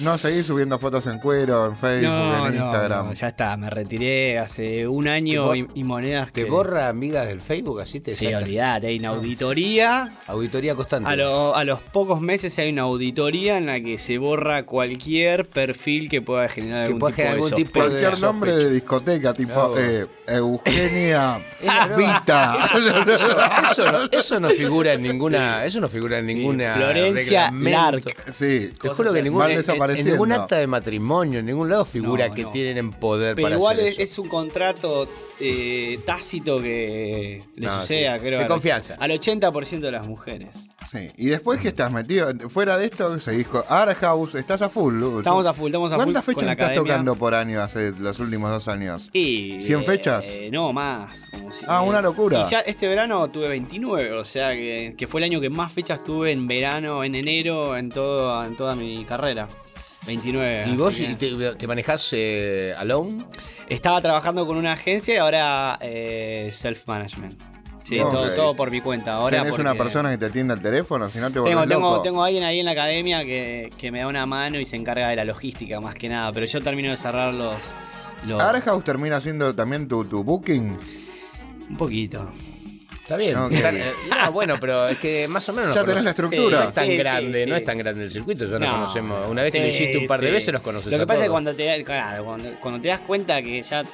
[0.00, 3.06] No seguís subiendo fotos en cuero, en Facebook, No, en no, Instagram.
[3.08, 6.50] no, ya está, me retiré hace un año ¿Te y, y monedas ¿Te que...
[6.50, 8.00] borra amigas del Facebook así?
[8.00, 10.12] Te Sí, olvidate, hay una auditoría.
[10.26, 11.08] Auditoría constante.
[11.08, 15.46] A, lo- a los pocos meses hay una auditoría en la que se borra cualquier
[15.48, 17.94] perfil que pueda generar Que algún pueda tipo generar de algún tipo sospecha.
[17.94, 21.38] de- Cualquier nombre de discoteca, tipo eh, Eugenia
[21.96, 22.56] Vita.
[23.12, 23.36] Eso,
[23.72, 25.64] eso no, eso no figura en ninguna.
[25.64, 26.74] Eso no figura en ninguna.
[26.74, 28.08] Florencia reglamento.
[28.08, 28.32] Lark.
[28.32, 30.12] Sí, Te juro que ningún, van en- en, desapareciendo.
[30.12, 32.50] ningún acta de matrimonio, en ningún lado figura No, que no.
[32.50, 34.02] tienen poder Pero para igual hacer es, eso.
[34.02, 35.08] es un contrato
[35.44, 38.20] eh, tácito que le No, sucede, sí.
[38.20, 38.96] creo, De al- confianza.
[39.00, 40.48] al 80% de las mujeres.
[40.88, 41.08] Sí.
[41.16, 44.94] Y después que estás metido, fuera de esto, seguís con Art House, estás a full.
[44.94, 45.18] Lu.
[45.18, 46.82] Estamos a full, estamos a full ¿Cuántas fechas estás academia.
[46.82, 49.08] tocando por año hace los últimos dos años?
[49.12, 50.24] Y, ¿Cien fechas?
[50.26, 51.26] eh, no, más.
[51.30, 52.44] como si- Ah, una locura.
[52.46, 55.72] Y ya este verano tuve 29, o sea que, que fue el año que más
[55.72, 59.31] fechas tuve en verano, en enero, en, todo, en toda mi carrera.
[60.06, 60.64] 29.
[60.68, 63.24] ¿Y vos que- te, te manejás eh, alone?
[63.68, 67.40] Estaba trabajando con una agencia y ahora eh, self-management.
[67.84, 69.14] Sí, todo, todo por mi cuenta.
[69.14, 71.08] Ahora ¿Tenés una persona que te atienda el teléfono?
[71.10, 72.02] Si no te Tengo, tengo, loco.
[72.02, 75.08] tengo alguien ahí en la academia que, que me da una mano y se encarga
[75.08, 76.32] de la logística más que nada.
[76.32, 77.56] Pero yo termino de cerrar los.
[78.24, 80.78] los ¿Art House termina siendo también tu, tu booking?
[81.70, 82.26] un poquito.
[83.02, 83.36] Está bien.
[83.36, 83.52] Ok.
[83.52, 85.68] Está- eh, no, bueno, pero es que más o menos.
[85.70, 86.60] nos Ya tenés la estructura.
[86.62, 87.50] No es tan Sí, grande, sí.
[87.50, 89.26] no es tan grande el circuito, ya nos No, conocemos.
[89.28, 91.18] Una vez que lo hiciste un par de veces, los conoces Lo que a pasa
[91.18, 91.34] es que todos.
[91.34, 93.84] cuando te, claro, cuando, cuando te das cuenta que ya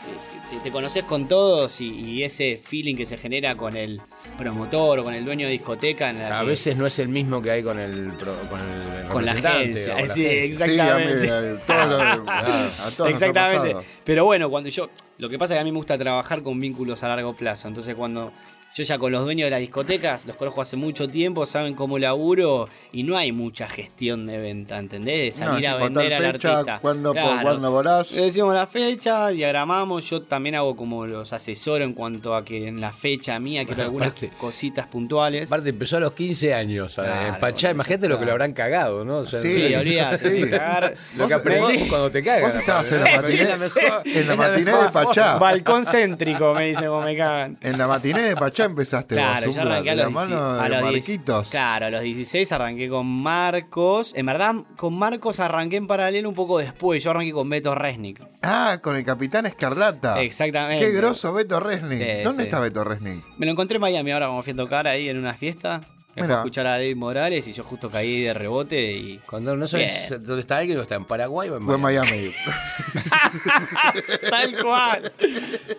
[0.62, 4.00] te, conoces con todos y, y ese feeling que se genera con el
[4.36, 6.10] promotor o con el dueño de discoteca.
[6.10, 8.60] En la A que- veces no es el mismo que hay con el, pro- con
[8.60, 10.44] el Con la agencia, o con la sí, agencia.
[10.44, 11.26] Exactamente.
[11.26, 13.76] Sí, a, mí, a, todos los- a todos nos ha Exactamente.
[14.04, 14.90] Pero bueno, cuando yo.
[15.18, 17.66] Lo que pasa es que a mí me gusta trabajar con vínculos a largo plazo.
[17.66, 18.32] Entonces, cuando
[18.74, 21.98] yo ya con los dueños de las discotecas los conozco hace mucho tiempo, saben cómo
[21.98, 25.38] laburo y no hay mucha gestión de venta, ¿entendés?
[25.38, 26.78] De No, salir a tipo, vender al fecha, artista.
[26.80, 27.42] cuándo, por- Claro.
[27.42, 28.12] cuándo volás.
[28.12, 30.08] Le decimos la fecha, diagramamos.
[30.08, 33.90] Yo también hago como los asesoro en cuanto a que en la fecha mía quiero
[33.90, 35.50] Bueno, algunas cositas puntuales.
[35.50, 37.74] Aparte empezó a los 15 años a Claro, empachar.
[37.74, 39.18] Imagínate lo que lo habrán cagado, ¿no?
[39.18, 40.18] O sea, Sí, Sí, olvídate.
[40.18, 40.28] sí.
[40.42, 40.94] de cagar.
[41.16, 42.42] Lo que aprendís cuando te cagan.
[42.50, 45.38] Vos estabas en la matiné, es la mejor- en la matiné de Pachá.
[45.38, 47.56] Balcón céntrico, me dicen, como me cagan.
[47.60, 50.58] En la matiné de Pachá empezaste Claro, vos, yo arranqué a los, la mano 16
[50.58, 51.50] de a los 10 Marquitos.
[51.50, 54.12] Claro, a los 16 arranqué con Marcos.
[54.14, 57.02] En verdad, con Marcos arranqué en paralelo un poco después.
[57.02, 58.22] Yo arranqué con Beto Resnick.
[58.42, 60.20] Ah, con el Capitán Escarlata.
[60.22, 60.84] Exactamente.
[60.84, 61.98] Qué grosso Beto Resnick.
[62.00, 62.48] Sí, ¿Dónde sí.
[62.48, 63.24] está Beto Resnick?
[63.38, 65.80] Me lo encontré en Miami ahora como fui a tocar ahí en una fiesta.
[66.18, 66.34] Me Mirá.
[66.36, 69.18] a escuchar a David Morales y yo justo caí de rebote y.
[69.26, 70.24] Cuando no sabes Bien.
[70.24, 72.10] dónde está alguien, o está en Paraguay o en Fue en Miami.
[72.10, 72.34] Miami.
[74.30, 75.12] Tal cual.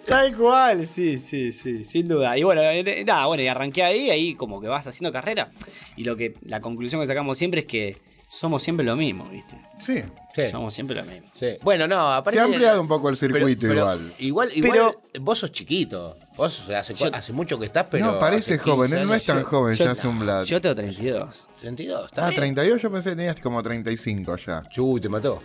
[0.05, 2.37] Tal cual, sí, sí, sí, sin duda.
[2.37, 5.51] Y bueno, eh, nada, bueno, y arranqué ahí, ahí como que vas haciendo carrera.
[5.95, 7.97] Y lo que la conclusión que sacamos siempre es que
[8.29, 9.59] somos siempre lo mismo, ¿viste?
[9.79, 10.01] Sí.
[10.35, 11.27] Sí, Somos siempre lo mismo.
[11.33, 11.57] sí.
[11.63, 12.41] Bueno, no, Se aparece.
[12.41, 14.13] ha ampliado un poco el circuito pero igual.
[14.19, 16.17] Igual, igual Pero- vos sos chiquito.
[16.37, 18.05] Vos hace, hace mucho que estás, pero.
[18.05, 18.89] no, parece joven.
[18.91, 19.49] 15 Él no es tan años.
[19.49, 20.43] joven, Yo- ya es un blad.
[20.45, 21.47] Yo tengo 32.
[21.59, 22.39] 32, está Ah, bien.
[22.41, 24.63] 32, yo pensé que tenías como 35 ya.
[24.69, 25.41] Chu, te mató.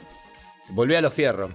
[0.69, 1.53] Volví a los fierros.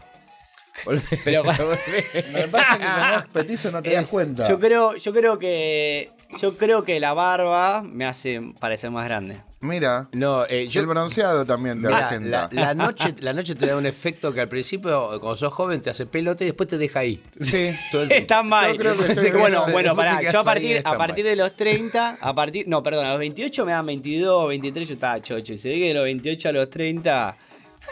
[0.83, 1.01] Volví.
[1.23, 2.03] Pero- Volví.
[2.33, 4.49] Me pasa que es petizo no te das cuenta.
[4.49, 6.11] Yo creo, yo creo que.
[6.41, 9.41] Yo creo que la barba me hace parecer más grande.
[9.61, 10.79] Mira, No, eh, yo.
[10.79, 12.49] el bronceado también te Mirá, agenda.
[12.51, 15.81] la, la noche, la noche te da un efecto que al principio, cuando sos joven,
[15.81, 17.21] te hace pelote y después te deja ahí.
[17.41, 17.71] Sí.
[17.91, 18.21] Todo el tiempo.
[18.21, 18.71] Está mal.
[18.71, 19.73] Yo creo que estoy bueno, bien.
[19.73, 20.21] bueno, pará.
[20.31, 22.67] Yo a partir, a partir de los 30, a partir.
[22.69, 25.53] No, perdón, a los 28 me dan 22, 23, yo estaba chocho.
[25.53, 27.37] Y se ve que de los 28 a los 30.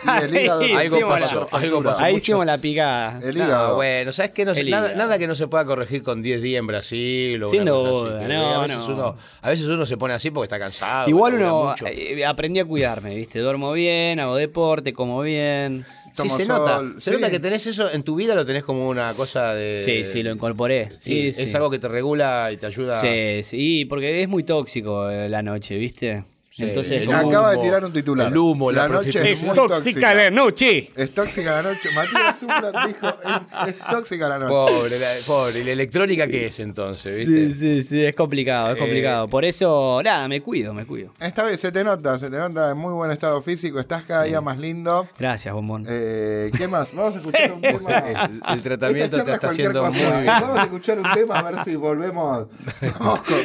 [0.03, 2.23] Y el hígado- ahí Algo hicimos pasó, la- algo pasó Ahí mucho.
[2.23, 3.19] hicimos la picada.
[3.23, 3.75] El No, hígado.
[3.75, 4.45] bueno, ¿sabes qué?
[4.45, 4.97] No El nada, hígado.
[4.99, 7.89] nada que no se pueda corregir con 10 días en Brasil o Sin una cosa
[7.89, 8.85] duda, así, que no, a, veces no.
[8.93, 11.09] Uno, a veces uno se pone así porque está cansado.
[11.09, 11.87] Igual labura uno mucho.
[11.87, 13.39] eh, aprendí a cuidarme, ¿viste?
[13.39, 15.85] Duermo bien, hago deporte, como bien.
[16.11, 16.83] Sí, Tomo se sol, nota.
[16.99, 17.15] Se sí.
[17.15, 19.83] nota que tenés eso en tu vida, lo tenés como una cosa de.
[19.85, 20.93] Sí, sí, lo incorporé.
[21.01, 21.55] Sí, Sí, es sí.
[21.55, 22.99] algo que te regula y te ayuda.
[23.01, 26.23] Sí, sí, porque es muy tóxico eh, la noche, ¿viste?
[26.57, 28.29] Sí, Entonces, Acaba de tirar un titular.
[28.31, 30.31] el humo, la noche es muy tóxica.
[30.31, 30.89] noche.
[30.95, 31.89] Es tóxica la noche.
[31.93, 34.49] Matías Zublat dijo, es, es tóxica la noche.
[34.49, 35.59] Pobre, la, pobre.
[35.59, 37.15] ¿Y la electrónica qué es entonces?
[37.15, 37.53] ¿viste?
[37.53, 39.27] Sí, sí, sí, es complicado, es Eh, complicado.
[39.27, 41.13] Por eso, nada, me cuido, me cuido.
[41.19, 44.23] Esta vez se te nota, se te nota en muy buen estado físico, estás cada
[44.23, 45.07] día más lindo.
[45.19, 45.85] Gracias, bombón.
[45.87, 46.91] Eh, ¿Qué más?
[46.95, 47.91] Vamos a escuchar un tema.
[47.99, 50.25] El, el tratamiento te está es haciendo muy bien.
[50.25, 52.47] Vamos a escuchar un tema a ver si volvemos.
[52.99, 53.35] Vamos con,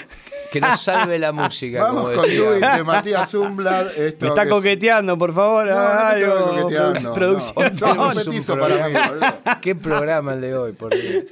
[0.52, 2.30] Que nos salve la música, vamos como con.
[2.36, 3.86] Duit de Matías Zumblad.
[3.96, 5.66] Esto me está que es- coqueteando, por favor.
[5.66, 7.14] No, no te algo, estoy coqueteando.
[7.14, 7.54] producción.
[7.72, 7.78] no.
[7.78, 9.26] Sos un Tenemos un petizo para mí, boludo.
[9.60, 11.24] Qué programa el de hoy, por Dios.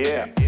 [0.00, 0.39] Yeah.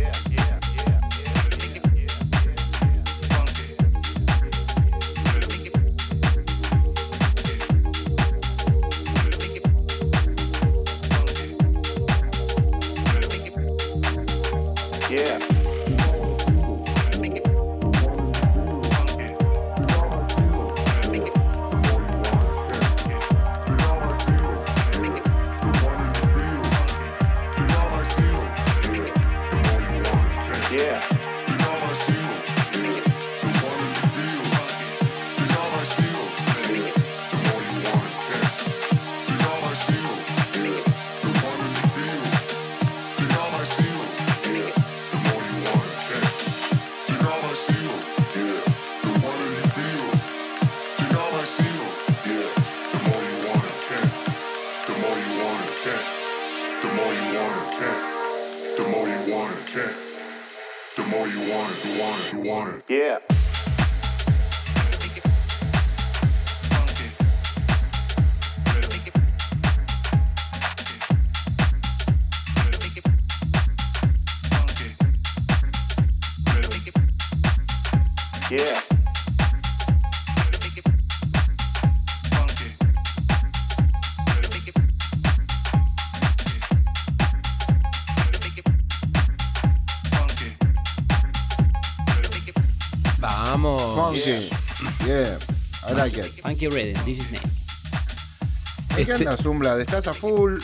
[97.04, 97.32] This is.
[97.32, 99.80] ¿En qué Este- andas, Umbla?
[99.80, 100.58] ¿Estás a full?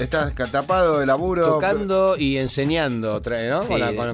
[0.00, 1.44] ¿Estás tapado de laburo?
[1.54, 3.62] Tocando y enseñando, ¿no?
[3.62, 4.06] Sí, con, la- con,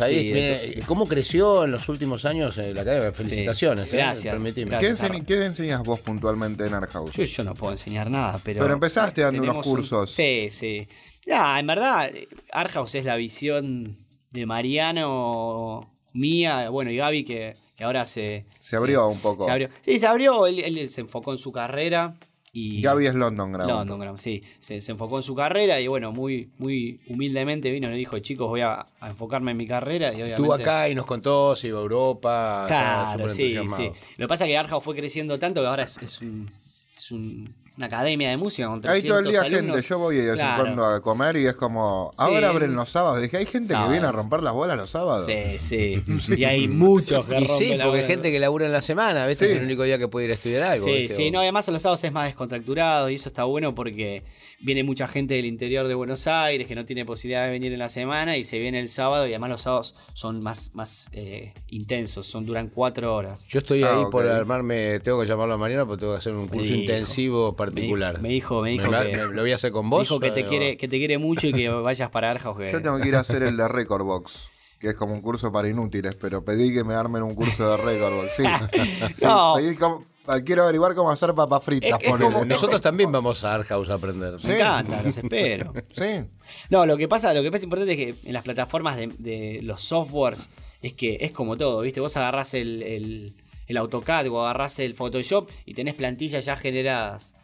[0.00, 0.20] ahí.
[0.20, 3.12] sí, de Viene- ¿Cómo creció en los últimos años eh, la academia?
[3.12, 4.78] Felicitaciones, Sí, eh, gracias, permitime.
[4.78, 5.10] ¿Qué, gracias.
[5.10, 7.12] enseñ- qué enseñas vos puntualmente en Art House?
[7.12, 8.60] Yo, yo no puedo enseñar nada, pero.
[8.62, 10.10] Pero empezaste dando unos cursos.
[10.10, 10.88] un- sí, sí.
[11.26, 12.10] Ya, en verdad,
[12.52, 13.96] Arthouse es la visión
[14.30, 18.44] de Mariano, mía, bueno, y Gaby, que, que ahora se.
[18.60, 19.44] Se abrió un poco.
[19.44, 19.68] Se abrió.
[19.82, 20.46] Sí, se abrió.
[20.46, 22.14] Él, él se enfocó en su carrera.
[22.54, 23.70] Y Gaby es London Ground.
[23.70, 24.42] London Ground, sí.
[24.60, 28.46] Se, se enfocó en su carrera y bueno, muy, muy humildemente vino y dijo, chicos,
[28.46, 30.08] voy a, a enfocarme en mi carrera.
[30.08, 32.64] Y obviamente, Estuvo acá y nos contó, se iba a Europa.
[32.68, 33.54] Claro, sí.
[33.54, 33.70] Lo
[34.18, 36.50] que pasa es que Arthouse fue creciendo tanto que ahora es, es un-
[36.94, 39.76] es un- una academia de música con 300 Hay todo el día alumnos.
[39.76, 40.62] gente, yo voy de Claro.
[40.64, 43.22] cuando a comer y es como, ahora abren los sábados.
[43.22, 43.88] Dije, hay gente Sábados.
[43.88, 45.26] que viene a romper las bolas los sábados.
[45.26, 46.02] Sí, sí.
[46.36, 49.24] Y hay muchos que Y sí, la porque hay gente que labura en la semana,
[49.24, 49.54] a veces Sí.
[49.54, 50.84] es el único día que puede ir a estudiar algo.
[50.86, 51.16] Sí, ¿viste?
[51.16, 54.22] sí, O- no, además en los sábados es más descontracturado y eso está bueno porque
[54.60, 57.78] viene mucha gente del interior de Buenos Aires que no tiene posibilidad de venir en
[57.80, 61.52] la semana y se viene el sábado y además los sábados son más, más eh,
[61.68, 63.46] intensos, son duran cuatro horas.
[63.48, 64.10] Yo estoy Ah, ahí ok.
[64.12, 68.20] por armarme, tengo que llamarlo a Mariano porque tengo que hacer un curso intensivo particular.
[68.22, 70.02] Me dijo, me dijo, va- que, me- lo voy a hacer con me vos.
[70.02, 72.82] dijo que te quiere, que te quiere mucho y que vayas para Arjao que Yo
[72.82, 74.48] tengo que ir a hacer el de Record Box,
[74.78, 77.76] que es como un curso para inútiles, pero pedí que me armen un curso de
[77.82, 78.32] Record Box.
[78.36, 78.42] Sí.
[79.14, 79.54] Sí, No.
[79.56, 80.04] pedí cómo-
[80.44, 82.32] quiero averiguar cómo hacer papas fritas, Es- es ponele.
[82.32, 84.34] como- Nosotros también vamos a Arthouse a aprender.
[84.44, 85.72] me encanta, los espero.
[85.90, 86.24] Sí.
[86.70, 89.60] No, lo que pasa, lo que pasa importante es que en las plataformas de, de
[89.62, 90.48] los softwares
[90.80, 92.00] es que es como todo, ¿viste?
[92.00, 93.32] Vos agarrás el, el,
[93.68, 97.34] el AutoCAD o agarrás el Photoshop y tenés plantillas ya generadas.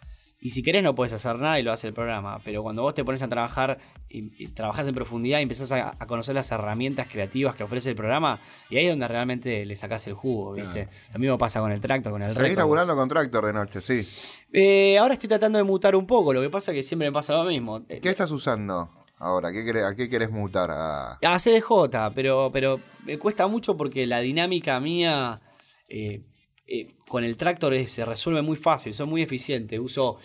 [0.40, 2.40] Y si querés no puedes hacer nada y lo hace el programa.
[2.44, 3.78] Pero cuando vos te pones a trabajar
[4.08, 7.90] y, y trabajás en profundidad y empezás a, a conocer las herramientas creativas que ofrece
[7.90, 8.38] el programa,
[8.70, 10.88] y ahí es donde realmente le sacás el jugo, ¿viste?
[11.12, 14.08] Lo mismo pasa con el tractor, con el Seguís laburando con Tractor de noche, sí.
[14.52, 17.12] Eh, ahora estoy tratando de mutar un poco, lo que pasa es que siempre me
[17.12, 17.84] pasa lo mismo.
[17.86, 18.88] ¿Qué estás usando
[19.18, 19.50] ahora?
[19.52, 20.70] ¿Qué querés- ¿A qué querés mutar?
[20.70, 21.18] A...
[21.20, 25.38] A CDJ, pero, pero me cuesta mucho porque la dinámica mía
[25.88, 26.22] eh,
[26.68, 29.78] eh, con el tractor es- se resuelve muy fácil, soy muy eficiente.
[29.80, 30.18] Uso,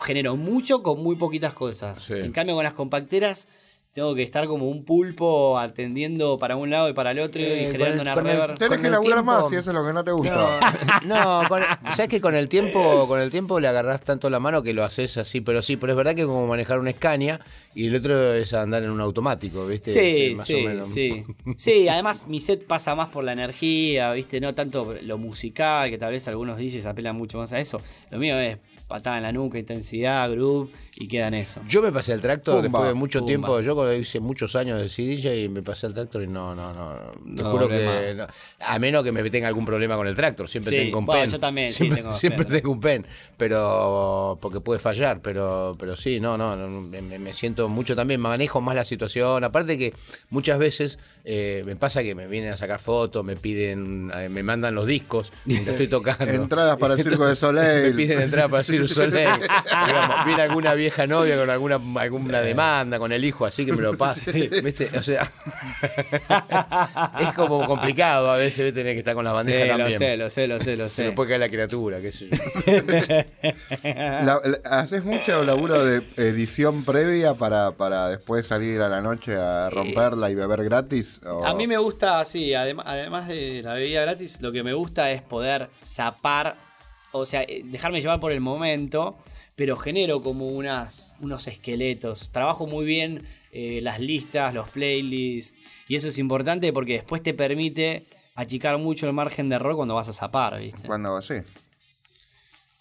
[0.00, 2.02] genero mucho con muy poquitas cosas.
[2.02, 2.14] Sí.
[2.14, 3.48] En cambio, con las compacteras
[3.92, 7.60] tengo que estar como un pulpo atendiendo para un lado y para el otro Eh,
[7.60, 8.58] y con generando el- una con el- reverb.
[8.58, 11.00] Tenés que laburar tiempo- más y eso es lo que no te gusta.
[11.04, 11.62] No, con,
[11.94, 14.82] sabes que con el tiempo, con el tiempo le agarrás tanto la mano que lo
[14.82, 17.40] haces así, pero sí, pero es verdad que es como manejar una Scania
[17.74, 19.92] y el otro es andar en un automático, ¿viste?
[19.92, 20.88] Sí, más sí, o menos.
[20.88, 21.24] sí.
[21.58, 24.40] Sí, además mi set pasa más por la energía, ¿viste?
[24.40, 27.78] No tanto lo musical, que tal vez algunos DJs apelan mucho más a eso.
[28.10, 28.56] Lo mío es
[28.88, 31.60] patada en la nuca, intensidad, groove y queda en eso.
[31.68, 33.28] Yo me pasé al tractor Pumba, después de mucho pumba.
[33.28, 33.60] tiempo.
[33.60, 36.72] Yo cuando hice muchos años de CDJ y me pasé al tractor y no, no,
[36.72, 37.10] no.
[37.12, 38.14] Te No juro que.
[38.16, 38.26] no.
[38.60, 40.48] a menos que me tenga algún problema con el tractor.
[40.48, 41.30] Siempre Sí, tengo un bueno, pen.
[41.30, 42.54] yo también, sí, Siempre, tengo siempre pen.
[42.56, 43.06] tengo un pen.
[43.36, 44.38] Pero.
[44.40, 45.20] Porque puede fallar.
[45.22, 46.56] Pero, pero sí, no, no.
[46.56, 48.20] no, me, me- me siento mucho también.
[48.20, 49.42] Manejo más la situación.
[49.44, 49.94] Aparte que
[50.30, 54.10] muchas veces eh, me pasa que me vienen a sacar fotos, me piden.
[54.14, 56.24] eh, me mandan los discos mientras estoy tocando.
[56.24, 57.94] Entradas para el Circo de Me Soleil.
[57.94, 59.28] piden entrada para el Circo du Soleil.
[59.86, 63.82] Digamos, viene alguna vieja novia con alguna, alguna demanda, con el hijo, así que me
[63.82, 64.30] lo pasa.
[64.62, 64.90] ¿Viste?
[64.96, 65.22] O sea,
[67.20, 69.98] es como complicado a veces tener que estar con las bandejas Sí, lo también.
[69.98, 71.12] sé, lo sé, lo sé, lo Se sé.
[71.12, 72.36] puede caer la criatura, qué sé yo.
[73.84, 79.34] La- la- ¿Haces mucho laburo de edición previa para, para después salir a la noche
[79.36, 81.20] a romperla y beber gratis?
[81.26, 84.72] o- A mí me gusta, sí, adem- además de la bebida gratis, lo que me
[84.72, 86.56] gusta es poder zapar,
[87.12, 89.18] o sea, eh, dejarme llevar por el momento,
[89.56, 92.30] pero genero como unas, unos esqueletos.
[92.30, 95.58] Trabajo muy bien eh, las listas, los playlists,
[95.88, 99.94] y eso es importante porque después te permite achicar mucho el margen de error cuando
[99.94, 100.86] vas a zapar, ¿viste?
[100.86, 101.34] Cuando sí.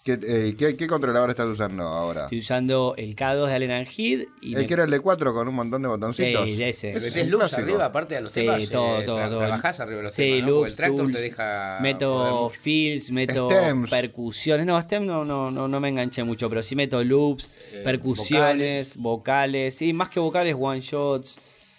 [0.03, 2.23] ¿Qué, eh, ¿qué, qué controlador estás usando ahora?
[2.23, 5.31] Estoy usando el K2 de Allen Head y ¿El me- que era el de 4
[5.31, 6.43] con un montón de botoncitos?
[6.49, 6.93] Sí, ese.
[6.93, 7.61] Es ¿Metés un loops clásico.
[7.61, 8.67] arriba, aparte de los Sí, temas?
[8.69, 9.37] todo, eh, todo, tra- todo.
[9.39, 10.45] Trabajás arriba de los Sí, temas, ¿no?
[10.47, 11.77] Porque loops, el tractor tools, te deja...
[11.81, 13.89] Meto fills, meto Stems.
[13.91, 14.65] percusiones.
[14.65, 18.97] No, stem no, no, no, no me enganché mucho, pero sí meto loops, Eh, percusiones,
[18.97, 19.75] vocales.
[19.75, 21.37] sí, más que vocales, one shots.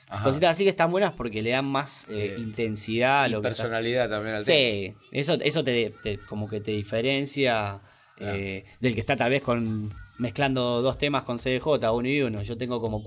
[0.08, 0.22] Ajá.
[0.24, 3.42] Cositas así que están buenas porque le dan más eh, Eh, intensidad a y lo
[3.42, 4.56] que estás- personalidad también al tema.
[4.56, 7.80] Sí, eso, eso te, te- como que te diferencia
[8.18, 12.42] eh, del que está tal vez con mezclando dos temas con CDJ, uno y uno.
[12.42, 13.02] Yo tengo como.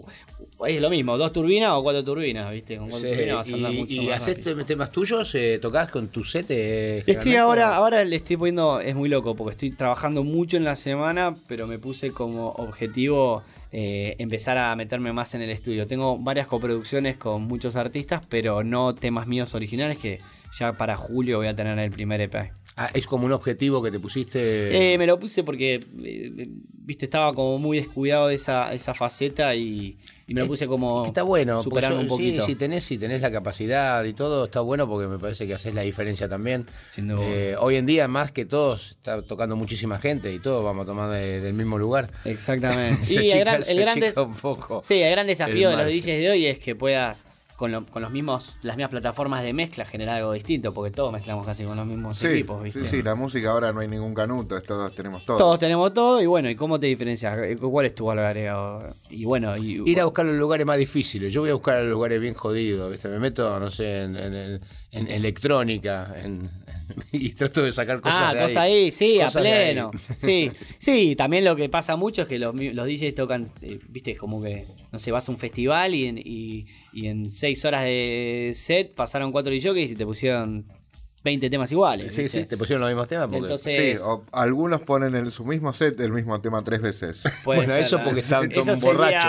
[0.68, 2.78] Es lo mismo, dos turbinas o cuatro turbinas, ¿viste?
[2.78, 5.90] Con cuatro Sí, turbinas vas a andar y, mucho y haces temas tuyos, eh, tocás
[5.90, 6.48] con tu set.
[6.50, 10.66] eh, Estoy ahora, ahora le estoy poniendo, es muy loco, porque estoy trabajando mucho en
[10.66, 15.88] la semana, pero me puse como objetivo eh, empezar a meterme más en el estudio.
[15.88, 20.20] Tengo varias coproducciones con muchos artistas, pero no temas míos originales que
[20.58, 22.52] ya para julio voy a tener el primer EP.
[22.78, 24.94] Ah, es como un objetivo que te pusiste.
[24.94, 29.56] Eh, me lo puse porque, eh, viste, estaba como muy descuidado de esa, esa faceta
[29.56, 32.46] y, y me lo puse como que está bueno, porque superar un poquito.
[32.46, 35.54] Sí, si tenés, si tenés la capacidad y todo, está bueno porque me parece que
[35.54, 36.66] haces la diferencia también.
[36.90, 37.22] Sin duda.
[37.26, 40.86] Eh, hoy en día, más que todos, está tocando muchísima gente y todos vamos a
[40.88, 42.12] tomar de- del mismo lugar.
[42.26, 43.02] Exactamente.
[43.24, 45.84] Y el gran, el gran achica des- un poco Sí, el gran desafío el de
[45.84, 45.94] los.
[45.94, 47.26] DJs de hoy es que puedas,
[47.56, 51.12] con, lo- con los mismos, las mismas plataformas de mezcla, generar algo distinto, porque todos
[51.14, 52.82] mezclamos casi con los mismos Sí, equipos, ¿viste?
[52.82, 55.38] sí, sí, la música ahora no hay ningún canuto, todos tenemos todo.
[55.38, 57.38] Todos tenemos todo, y bueno, ¿y cómo te diferencias?
[57.60, 58.94] ¿Cuál es tu valor agregado?
[59.10, 61.32] Y bueno, y, Ir a buscar los lugares más difíciles.
[61.34, 62.92] Yo voy a buscar los lugares bien jodidos.
[62.92, 63.08] ¿viste?
[63.08, 64.62] Me meto, no sé, en, en-
[64.92, 66.50] en electrónica en-
[67.12, 69.92] y trato de sacar cosas ah, de cosas ahí, sí, Cosas a pleno.
[70.18, 74.16] Sí, sí, también lo que pasa mucho es que los, los DJs tocan, eh, viste,
[74.16, 77.84] como que, no sé, vas a un festival y en, y, y en seis horas
[77.84, 80.66] de set pasaron cuatro DJs y te pusieron
[81.26, 82.14] 20 temas iguales.
[82.16, 82.42] Sí, ¿viste?
[82.42, 83.26] sí, te pusieron los mismos temas.
[83.26, 83.40] Porque...
[83.40, 87.24] Entonces, Sí, o algunos ponen en su mismo set el mismo tema tres veces.
[87.44, 88.04] puede bueno, ser, eso ¿no?
[88.04, 89.24] porque están todos borrachos.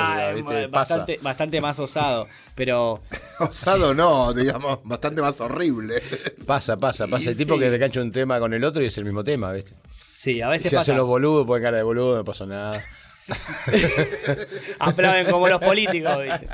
[0.45, 0.67] Pasa.
[0.71, 3.01] Bastante, bastante más osado, pero...
[3.41, 6.03] Osado no, digamos, bastante más horrible.
[6.45, 7.31] Pasa, pasa, pasa.
[7.31, 7.45] El Sí.
[7.45, 9.73] tipo que te cancha un tema con el otro y es el mismo tema, ¿viste?
[10.17, 10.93] Sí, a Y veces se pasa.
[10.93, 12.85] hacen los boludos, ponen cara de boludo, no pasó nada.
[14.79, 16.47] Aplauden como los políticos, ¿viste?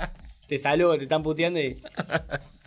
[0.47, 1.83] Te saludan, te están puteando y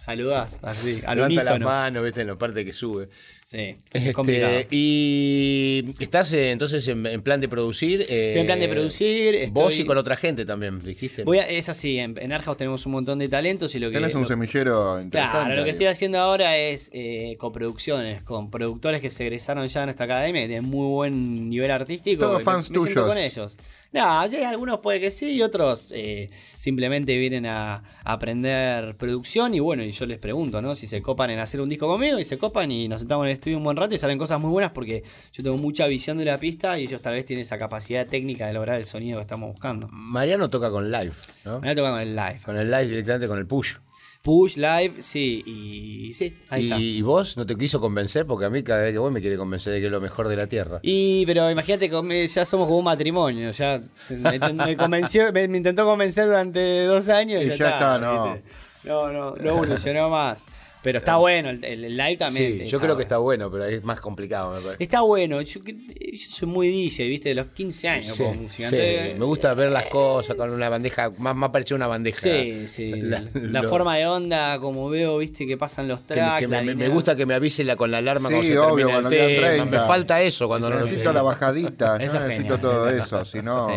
[0.05, 2.21] saludás así, al Levanta las manos, ¿viste?
[2.21, 3.09] En la parte que sube.
[3.47, 4.59] Sí, es Este, complicado.
[4.71, 8.01] y estás eh, entonces en, en plan de producir.
[8.09, 9.49] eh, Estoy en plan de producir.
[9.51, 11.23] Vos y con otra gente también, dijiste.
[11.23, 13.97] Voy a- es así, en, en tenemos un montón de talentos y lo que...
[13.97, 15.45] Tenés un lo- semillero interesante.
[15.45, 19.81] Claro, lo que estoy haciendo ahora es eh, coproducciones con productores que se egresaron ya
[19.81, 22.25] en nuestra academia, tienen muy buen nivel artístico.
[22.25, 23.07] Todos Me- fans me siento tuyos.
[23.07, 23.57] con ellos.
[23.91, 29.53] No, sí, algunos puede que sí y otros eh, simplemente vienen a, a aprender producción
[29.53, 30.75] y bueno, y yo les pregunto, ¿no?
[30.75, 33.29] Si se copan en hacer un disco conmigo y se copan y nos sentamos en
[33.29, 36.17] el estudio un buen rato y salen cosas muy buenas porque yo tengo mucha visión
[36.17, 39.17] de la pista y ellos tal vez tienen esa capacidad técnica de lograr el sonido
[39.19, 39.87] que estamos buscando.
[39.91, 41.13] Mariano toca con live,
[41.45, 41.53] ¿no?
[41.59, 42.39] Me voy a tocar con el live.
[42.43, 43.75] Con el live directamente con el push.
[44.21, 46.79] Push, live, sí, y sí, ahí y, está.
[46.79, 49.37] y vos no te quiso convencer porque a mí cada vez que voy me quiere
[49.37, 50.79] convencer de que es lo mejor de la tierra.
[50.81, 53.51] Y, pero imagínate, que me- ya somos como un matrimonio.
[53.51, 53.79] Ya
[54.09, 57.43] me, me convenció, me, me intentó convencer durante dos años.
[57.43, 58.33] Y ya, está, no.
[58.33, 58.49] ¿viste?
[58.85, 60.45] No, no, no evolucionó más.
[60.85, 62.59] Pero está bueno, el, el- live también.
[62.59, 64.75] sí, yo creo que está bueno, pero es más complicado, me parece.
[64.83, 65.41] Está bueno.
[65.41, 67.29] Yo, que- yo soy muy DJ, ¿viste?
[67.29, 68.69] De los 15 años Sí, como música.
[68.69, 68.75] sí,
[69.17, 72.19] me gusta ver las cosas con una bandeja, más, más parecida a una bandeja.
[72.21, 72.91] Sí, sí.
[73.01, 75.47] La- La, lo- forma de onda, como veo, ¿viste?
[75.47, 76.39] Que pasan los que me- tracks.
[76.41, 78.51] que me, la me- me gusta que me avise la, con la alarma Sí, cuando
[78.51, 79.47] se obvio, termina cuando el tema.
[79.47, 79.65] 30.
[79.65, 81.13] Me falta eso cuando no Necesito tengo.
[81.13, 83.69] la bajadita, no es necesito todo eso, si no...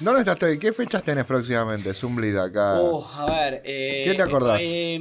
[0.00, 0.38] ¿Dónde estás?
[0.58, 1.92] ¿Qué fechas tenés próximamente?
[1.92, 2.80] Zumblid acá.
[2.80, 3.62] Uh, a ver.
[3.64, 4.58] Eh, ¿Qué te acordás?
[4.62, 4.98] eh,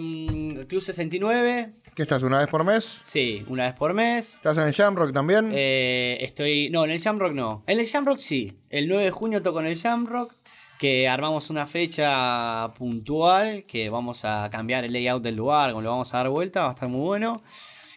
[0.68, 1.74] Club 69.
[1.96, 3.00] ¿Qué estás una vez por mes?
[3.04, 4.36] Sí, una vez por mes.
[4.36, 5.52] ¿Estás en el Jamrock también?
[5.54, 6.70] Eh, estoy.
[6.70, 7.64] No, en el Jamrock no.
[7.68, 8.60] En el Jamrock sí.
[8.70, 10.34] El 9 de junio toco en el Jamrock.
[10.78, 13.64] Que armamos una fecha puntual.
[13.66, 15.72] Que vamos a cambiar el layout del lugar.
[15.72, 16.64] Como lo vamos a dar vuelta.
[16.64, 17.42] Va a estar muy bueno.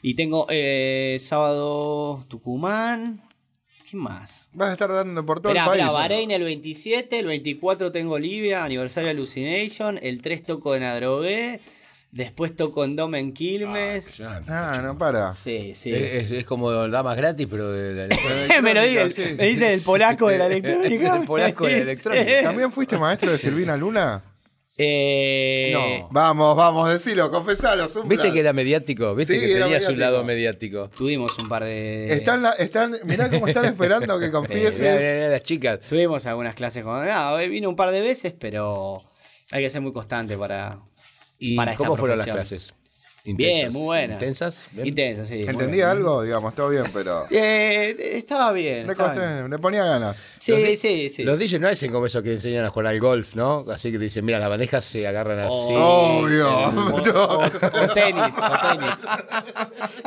[0.03, 3.23] Y tengo eh, sábado Tucumán.
[3.93, 4.49] ¿Qué más?
[4.55, 5.83] Vas a estar dando por todo Esperá, el país.
[5.83, 10.83] esperá, Bahrein el 27, el 24 tengo Olivia, aniversario de Hallucination, el 3 toco en
[10.83, 11.61] Adrogué,
[12.11, 14.17] después toco en Dome en Quilmes.
[14.17, 15.35] Ya, Ah, no para.
[15.35, 15.93] Sí, sí.
[15.93, 18.17] Es, es como damas gratis, pero de la
[18.63, 19.35] me lo dice, sí.
[19.37, 21.17] me dice el polaco de la electrónica.
[21.21, 22.43] El polaco de la electrónica.
[22.45, 24.23] ¿También fuiste maestro de Silvina Luna?
[24.79, 26.09] Eh, No.
[26.11, 27.89] Vamos, vamos, decilo, confesalo.
[27.89, 28.09] Zumbla.
[28.09, 29.15] ¿Viste que era mediático?
[29.15, 30.01] ¿Viste Sí, que era tenía su mediático.
[30.01, 30.89] lado mediático?
[30.97, 32.13] Tuvimos un par de.
[32.13, 34.81] Están, la- están, mirá cómo están esperando que confieses.
[34.81, 35.81] mirá, mirá, mirá, las chicas.
[35.81, 37.07] Tuvimos algunas clases con.
[37.07, 39.01] No, vino un par de veces, pero
[39.51, 40.79] hay que ser muy constante para.
[41.39, 42.77] ¿Y Para esta cómo fueron las profesión.
[43.25, 44.21] Bien, muy buenas.
[44.21, 44.65] ¿Intensas?
[44.73, 44.89] Bien.
[44.89, 45.43] Intensas, sí.
[45.47, 46.23] ¿Entendía algo?
[46.23, 47.25] Digamos, todo bien, pero.
[47.31, 48.85] Eh, estaba bien.
[48.87, 49.51] Le, estaba costé- bien.
[49.51, 50.27] le ponía ganas.
[50.41, 51.23] Sí, Los sí, sí.
[51.23, 53.65] Los DJs no hacen como eso que enseñan a jugar al golf, ¿no?
[53.73, 55.53] Así que dicen, mira, las bandejas se agarran así.
[55.53, 56.49] Obvio.
[56.49, 56.69] O,
[57.11, 58.99] o- o tenis, o tenis.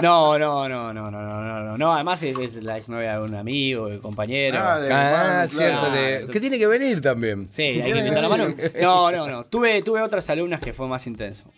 [0.02, 1.78] No, no, no, no, no, no, no, no.
[1.78, 4.60] No, además es, es la exnovia de un amigo, de compañero.
[4.62, 5.80] Ah, de- Ah, cierto.
[5.80, 5.96] claro.
[5.96, 7.48] de- Que tiene que venir también.
[7.50, 8.56] Sí, hay que invitar a Manu.
[8.82, 9.44] No, no, no.
[9.46, 11.50] Tuve, tuve otras alumnas que fue más intenso.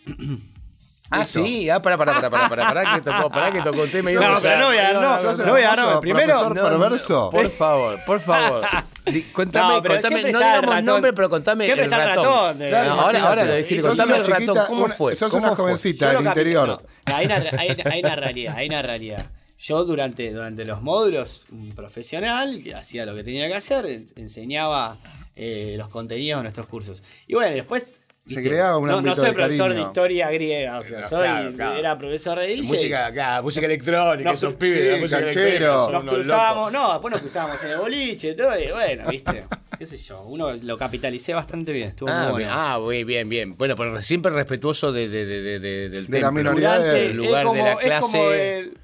[1.10, 1.70] Ah, sí.
[1.70, 4.10] Ah, pará, pará, pará, pará, pará, pará, que tocó, pará, que tocó un tema.
[4.10, 7.30] y No, pero no voy a- no, no, no voy a- no, Primero, profesor perverso.
[7.32, 8.66] Por favor, por favor.
[9.06, 10.84] Di- Contame, No, pero contame, siempre no está el digamos ratón.
[10.84, 12.24] nombre, pero contame Siempre el está el ratón.
[12.24, 14.94] ratón de- Claro, Claro, ahora, ahora decirle, Sos contame una el ratón, chiquita, ¿cómo una-
[14.94, 15.16] fue?
[15.16, 15.64] sos ¿Cómo una fue?
[15.64, 16.68] jovencita Yo del lo capi- interior.
[16.68, 19.26] no, hay, una, hay, hay una realidad, hay una realidad.
[19.60, 24.06] Yo durante, durante los módulos, un profesional, que hacía lo que tenía que hacer, en-
[24.16, 24.98] enseñaba
[25.36, 27.02] eh, los contenidos de nuestros cursos.
[27.26, 27.94] Y bueno, después...
[28.28, 31.22] Se creaba un no, ámbito no soy de profesor de historia griega, o sea, soy,
[31.22, 31.76] claro, claro.
[31.78, 32.62] era profesor de DJ.
[32.68, 36.72] Música, claro, música electrónica, No, esos sí, pibes la música electrónica Nos cruzábamos, locos.
[36.72, 39.44] no, después nos cruzábamos en el boliche, todo, y bueno, viste,
[39.78, 42.62] qué sé yo, uno lo capitalicé bastante bien, estuvo Ah, muy bien, bueno.
[42.70, 43.56] ah, muy bien, bien.
[43.56, 47.06] Bueno, pero siempre respetuoso de, de, de, de- de- del De la minoría Durante- de-
[47.10, 48.58] el lugar es como, de la es como clase.
[48.58, 48.78] el,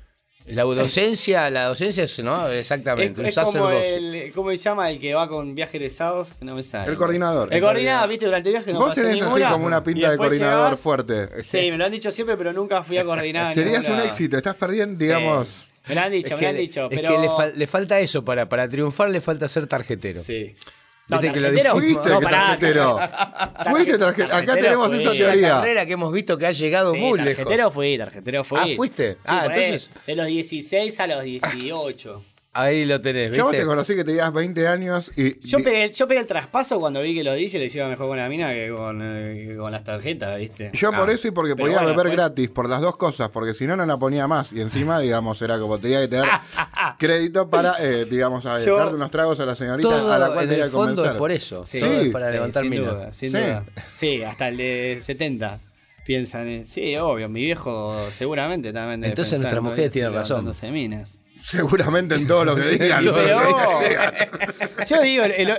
[0.46, 2.48] La docencia, la docencia es, ¿no?
[2.48, 4.90] es, Exactamente, un es como el, ¿cómo se llama?
[4.90, 6.90] El que va con viajes egresados, que no me sale.
[6.90, 7.52] El coordinador.
[7.52, 10.16] El coordinador, viste, durante el viaje no Vos tenés así ninguna, como una pinta de
[10.18, 11.42] coordinador llegabas- fuerte.
[11.44, 13.54] Sí, me lo han dicho siempre, pero nunca fui a coordinar.
[13.54, 15.48] Serías un éxito, estás perdiendo, digamos.
[15.48, 15.66] Sí.
[15.86, 17.10] Me lo han dicho, Es me lo han que- dicho, es pero...
[17.10, 20.22] que le, fal- le falta eso, para, para triunfar le falta ser tarjetero.
[20.22, 20.54] Sí.
[21.06, 22.98] Viste que lo Fuiste no, que tarjetero.
[23.70, 24.26] Fuiste tarjetero.
[24.26, 25.00] Acá tarjetero tenemos fui.
[25.02, 25.48] esa teoría.
[25.50, 27.36] carrera que hemos visto que ha llegado Sí, muy lejos.
[27.44, 28.58] tarjetero fui, tarjetero fui.
[28.60, 29.12] Ah, ¿fuiste?
[29.14, 32.22] Sí, Ah, entonces- De los 16 a los 18.
[32.56, 33.58] Ahí lo tenés, Yo ¿viste?
[33.62, 35.40] te conocí que tenías 20 años y.
[35.44, 38.16] Yo pegué, yo pegué el traspaso cuando vi que lo dije, le iba mejor con
[38.16, 40.70] la mina que con, eh, que con las tarjetas, ¿viste?
[40.72, 41.12] Yo por Ah.
[41.14, 43.74] eso y porque podía bueno, beber pues- gratis, por las dos cosas, porque si no,
[43.76, 44.52] no la ponía más.
[44.52, 46.28] Y encima, digamos, era como tenía que tener
[46.98, 50.28] crédito para, eh, digamos, a Yo- darle unos tragos a la señorita Todo a la
[50.28, 51.12] cual en tenía el que fondo convencer.
[51.12, 51.64] es por eso.
[51.64, 52.90] Sí, todo es para Sí, levantar sin mina.
[52.92, 53.36] duda, sin Sí.
[53.36, 53.64] duda.
[53.94, 55.58] Sí, hasta el de 70
[56.06, 56.66] piensan en...
[56.66, 60.52] Sí, obvio, mi viejo seguramente también debe Entonces mujeres eso, tienen razón.
[60.72, 61.18] minas.
[61.46, 63.02] Seguramente en todo lo que digan.
[63.14, 65.58] Pero lo yo digo, el, el-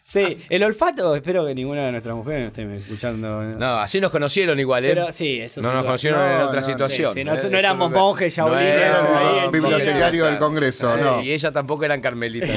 [0.00, 3.42] sí, el olfato, espero que ninguna de nuestras mujeres me esté escuchando.
[3.42, 4.88] No, así nos conocieron igual, ¿eh?
[4.88, 7.12] Pero sí, eso no nos conocieron No, en otra no, situación.
[7.14, 7.48] Sí, sí, no, ¿eh?
[7.50, 11.22] no éramos monjes No ahí en bibliotecario del Congreso, Sí, no.
[11.22, 12.50] Y ella tampoco eran carmelitas.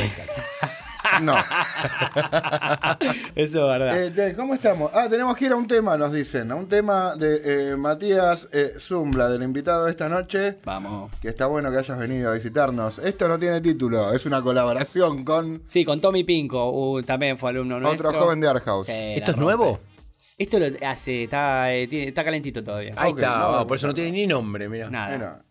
[1.21, 1.35] No.
[3.35, 4.27] Eso es verdad.
[4.27, 4.91] Eh, ¿Cómo estamos?
[4.93, 6.51] Ah, tenemos que ir a un tema, nos dicen.
[6.51, 10.57] A un tema de eh, Matías eh, Zumbla, del invitado de esta noche.
[10.65, 11.11] Vamos.
[11.21, 12.99] Que está bueno que hayas venido a visitarnos.
[12.99, 17.49] Esto no tiene título, es una colaboración con Sí, con Tommy Pinco, uh, también fue
[17.51, 18.09] alumno nuestro.
[18.09, 18.85] otro joven de Art House.
[18.85, 19.79] Sí, ¿Esto es nuevo?
[20.37, 22.91] Esto lo hace, está, eh, tiene- está calentito todavía.
[22.97, 24.89] Ahí está, no, por eso no tiene ni nombre, mira.
[24.89, 25.17] Nada.
[25.17, 25.41] Mira.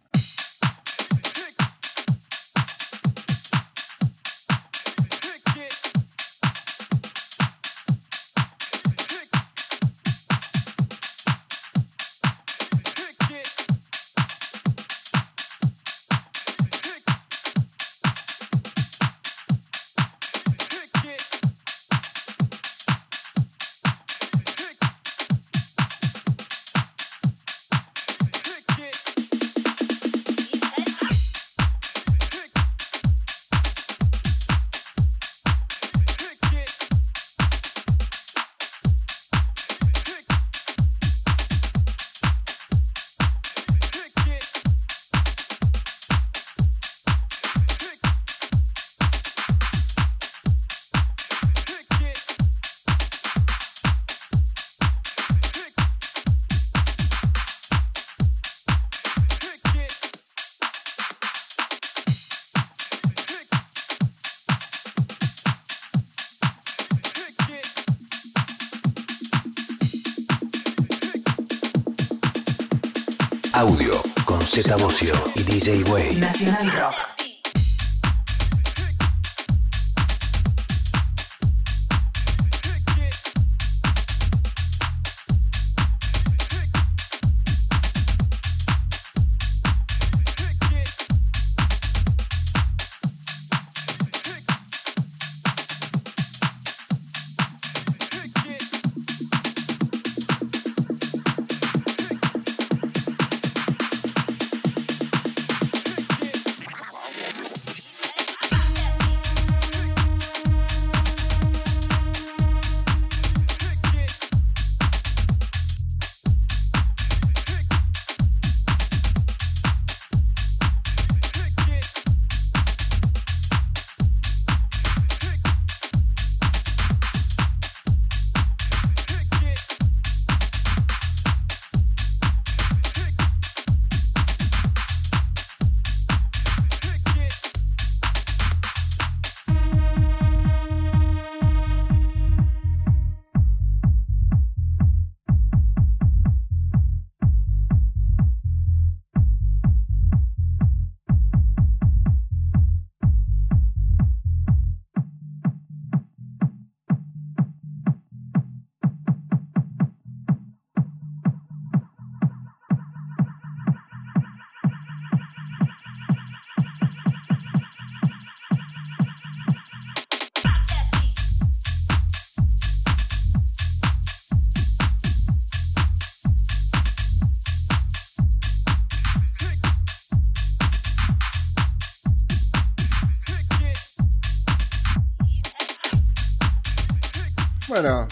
[74.54, 76.14] Z Bocio y DJ Way.
[76.14, 77.13] Nacional Rock.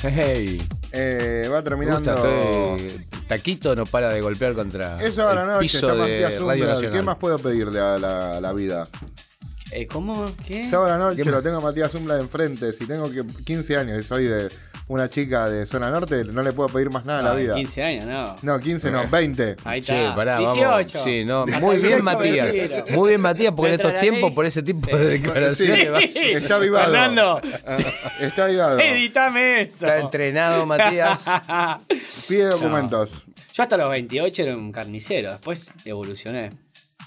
[0.05, 0.61] Hey,
[0.93, 1.99] eh, va terminando.
[2.15, 2.15] gusta,
[2.77, 6.41] estoy- Taquito no para de golpear contra Es ahora el noche, piso está de Matías
[6.43, 6.67] Radio.
[6.67, 6.93] Nacional.
[6.93, 8.87] ¿Qué más puedo pedirle a la, a la vida?
[9.71, 10.31] Eh, ¿Cómo?
[10.47, 10.65] ¿Qué?
[10.65, 12.73] Sábado a la noche ¿Qué lo tengo a Matías Zumbla enfrente.
[12.73, 14.49] Si tengo que 15 años y soy de
[14.93, 17.55] una chica de zona norte, no le puedo pedir más nada a la Ah, vida.
[17.55, 18.35] 15 años, no.
[18.43, 19.57] No, 15 no, 20.
[19.65, 19.95] Ahí está.
[19.95, 20.65] Che, pará, 18.
[20.99, 21.05] vamos.
[21.05, 22.55] Sí, no, muy bien 18 Matías.
[22.91, 26.85] Muy bien Matías, porque en estos tiempos, por ese tipo de declaraciones, vas- Está avivado.
[26.93, 27.41] Fernando,
[28.21, 28.79] Está avivado.
[28.79, 29.87] editame eso.
[29.87, 31.19] está entrenado Matías.
[32.29, 33.25] Pide documentos.
[33.55, 36.51] Yo hasta los 28 era un carnicero, después evolucioné.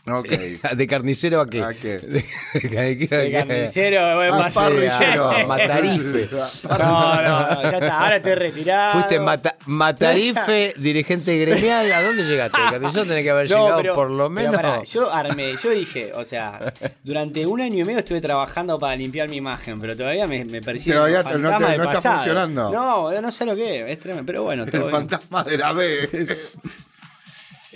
[0.08, 0.28] Ok.
[0.76, 1.64] ¿De carnicero a qué?
[1.64, 1.98] ¿A qué?
[1.98, 5.30] De, de- de- De carnicero, más parrillero.
[5.32, 6.30] a Matarife.
[6.70, 8.94] No, no, ya está, ahora estoy retirado.
[8.94, 11.92] Fuiste mata- Matarife, dirigente gremial.
[11.92, 12.58] ¿A dónde llegaste?
[12.70, 14.56] Carnicero tenés que haber No, llegado pero- por lo menos.
[14.56, 16.60] pará, yo armé, yo dije, o sea,
[17.04, 20.62] durante un año y medio estuve trabajando para limpiar mi imagen, pero todavía me, me
[20.62, 20.96] persigue.
[20.96, 21.50] Todavía no te- no
[21.84, 22.16] está pasado.
[22.18, 22.72] funcionando.
[22.72, 24.92] No, no sé lo que es, es tremendo, pero bueno, todo El bien.
[24.92, 26.10] fantasma de la B.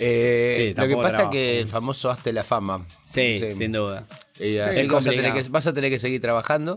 [0.00, 2.84] Eh, Sí, lo que pasa es que el famoso hazte la fama.
[3.06, 3.54] Sí, Sí.
[3.54, 4.06] sin duda.
[4.40, 6.74] Y así vas, a tener que, vas a tener que seguir trabajando.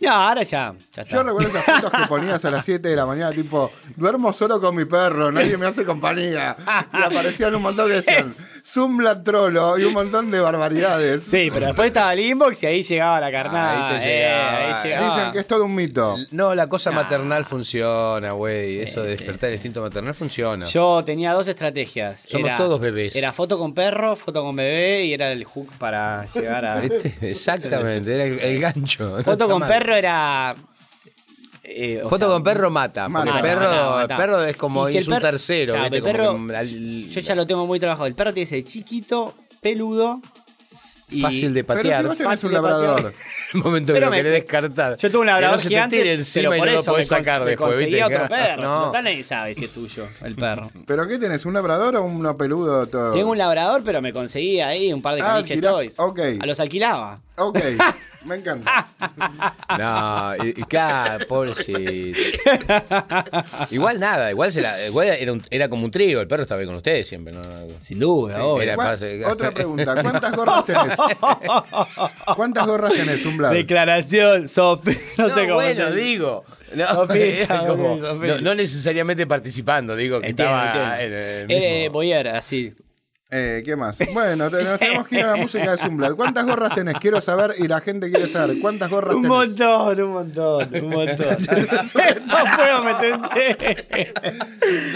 [0.00, 1.16] No, ahora ya, ya está.
[1.16, 4.60] Yo recuerdo esas fotos que ponías a las 7 de la mañana, tipo, duermo solo
[4.60, 6.56] con mi perro, nadie me hace compañía.
[6.92, 8.26] Y aparecían un montón que decían,
[8.64, 11.22] Zumbla Trollo y un montón de barbaridades.
[11.24, 13.88] Sí, pero después estaba el inbox y ahí llegaba la carnada.
[13.90, 14.58] Ahí te eh, llegaba.
[14.58, 15.14] ahí llegaba.
[15.16, 16.16] Dicen que es todo un mito.
[16.30, 18.80] No, la cosa maternal funciona, güey.
[18.80, 20.66] Eso de despertar el instinto maternal funciona.
[20.68, 22.24] Yo tenía dos estrategias.
[22.28, 23.16] Somos Era- todos bebés.
[23.16, 26.76] Era foto con perro, foto con bebé y era el hook para llegar a.
[26.76, 27.16] ¿Viste?
[27.22, 29.08] Exactamente, era el, el gancho.
[29.10, 29.68] No Foto está con mal.
[29.68, 30.54] perro era.
[31.62, 33.08] eh, Foto sea, con perro mata.
[33.08, 34.14] Mata, el perro, mata, mata.
[34.14, 35.74] el perro es como si es un perro- tercero.
[35.74, 35.96] Claro, ¿viste?
[35.98, 38.06] el Como perro- que al- Yo ya lo tengo muy trabajado.
[38.06, 40.20] El perro tiene ese chiquito, peludo.
[41.10, 42.02] Y fácil de Pero patear.
[42.02, 43.14] si vos tenés un labrador.
[43.54, 44.96] el momento que Pero lo me- querés descartar.
[44.98, 46.72] Yo tuve un Que labrador no se gigante, te tire encima pero y por no
[46.74, 48.14] lo eso podés me, sacar me después, conseguí ¿viste?
[48.14, 48.62] otro perro.
[48.62, 48.78] No.
[48.80, 50.68] Si total nadie sabe si es tuyo, el perro.
[50.86, 51.46] ¿Pero qué tenés?
[51.46, 53.14] ¿Un labrador o uno peludo todo?
[53.14, 55.94] Tengo un labrador, pero me conseguí ahí un par de Ah, caniche alquilá- toys.
[55.96, 56.20] ok.
[56.40, 57.20] A los alquilaba.
[57.38, 57.58] Ok,
[58.24, 58.84] me encanta.
[59.78, 61.78] No, y, y claro, pobrecito.
[63.70, 66.60] Igual nada, igual, se la, igual era, un- era como un trío, el perro estaba
[66.60, 67.32] ahí con ustedes siempre.
[67.32, 67.40] ¿no?
[67.80, 68.62] Sin duda, obvio.
[68.62, 70.96] era- ¿Cuán- pase- Otra pregunta, ¿cuántas gorras tenés?
[72.36, 73.52] ¿Cuántas gorras tenés, un blad?
[73.52, 74.98] Declaración, Sofi.
[75.16, 75.54] No, No, sé cómo.
[75.54, 76.44] bueno, se- digo.
[76.74, 78.26] No, Sofi, era como- ok, Sofi.
[78.26, 81.16] no, no necesariamente participando, digo que Entiendo, estaba entiendo.
[81.16, 82.74] en el Eh, mismo- Boyer, así.
[83.30, 83.98] Eh, ¿Qué más?
[84.14, 86.14] Bueno, te- nos tenemos que ir a la música de Zumblat.
[86.14, 86.94] ¿Cuántas gorras tenés?
[86.98, 88.56] Quiero saber y la gente quiere saber.
[88.58, 89.36] ¿Cuántas gorras Un tenés?
[89.36, 91.36] montón, un montón, un montón.
[92.26, 94.14] no puedo meterte.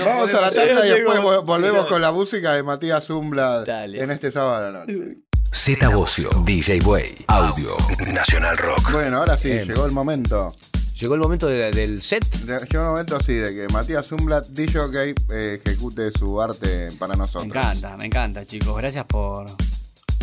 [0.05, 4.03] Vamos a la tanda y después tengo- volvemos con la música de Matías Zumblat Dale.
[4.03, 5.19] en este sábado a la noche.
[5.53, 7.77] Z Bocio, DJ Way, Audio,
[8.15, 8.93] Nacional Rock.
[8.93, 9.69] Bueno, ahora sí, Bien.
[9.69, 10.55] llegó el momento.
[10.99, 12.25] Llegó el momento de- del set.
[12.45, 17.15] De- Llegó el momento, sí, de que Matías Zumblat, DJ, eh, ejecute su arte para
[17.15, 17.47] Me nosotros.
[17.47, 18.77] encanta, me encanta, chicos.
[18.77, 19.47] Gracias por,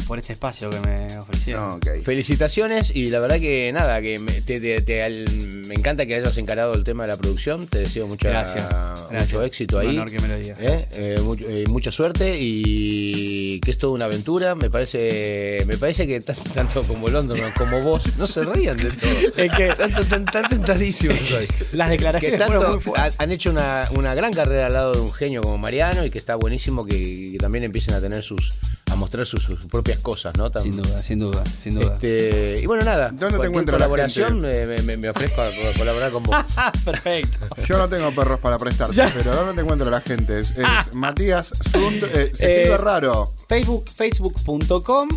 [0.09, 1.79] por este espacio que me ofrecieron.
[2.03, 6.15] Felicitaciones y la verdad que nada, que me, te- te- te- al- me encanta que
[6.15, 7.67] hayas encarado el tema de la producción.
[7.67, 8.67] Te deseo mucha, Gracias,
[9.11, 9.31] gracias.
[9.33, 9.87] mucho éxito Un ahí.
[9.97, 10.87] honor que me lo digas, ¿Eh?
[10.93, 14.55] Eh, mucho- eh, mucha suerte y que es toda una aventura.
[14.55, 18.89] Me parece me parece que tan- tanto como London como vos no se rían de
[18.89, 19.09] todo.
[19.37, 21.47] Es que- tanto, tan, tan tentadísimos soy.
[21.73, 25.01] Las Que declaraciones tanto fueron muy han hecho una, una gran carrera al lado de
[25.01, 28.53] un genio como Mariano y que está buenísimo que, que también empiecen a tener sus
[28.99, 30.51] mostrar sus, sus propias cosas, ¿no?
[30.51, 31.93] Tan- Sin duda, sin duda, sin duda.
[31.93, 33.09] este, y bueno, nada.
[33.11, 36.35] ¿Dónde te encuentra la colaboración me, me- me- ofrezco a co- colaborar con vos.
[36.85, 37.47] Perfecto.
[37.67, 39.11] Yo no tengo perros para prestarte, Ya.
[39.15, 40.41] pero ¿dónde te encuentro la gente?
[40.41, 43.33] Es, es Matías Zund, eh, se Eh, escribe raro.
[43.47, 45.07] Facebook, facebook.com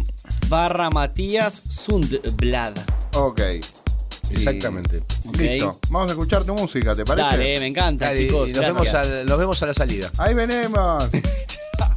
[0.48, 2.74] barra Matías Sundblad.
[3.14, 3.40] Ok.
[4.30, 5.02] Exactamente.
[5.36, 5.78] Listo.
[5.90, 7.28] Vamos a escuchar tu música, ¿te parece?
[7.28, 8.48] Dale, me encanta, Dale, chicos.
[8.48, 9.06] y nos, vemos gracias.
[9.06, 10.10] al- nos vemos a la salida.
[10.16, 11.04] Ahí venimos.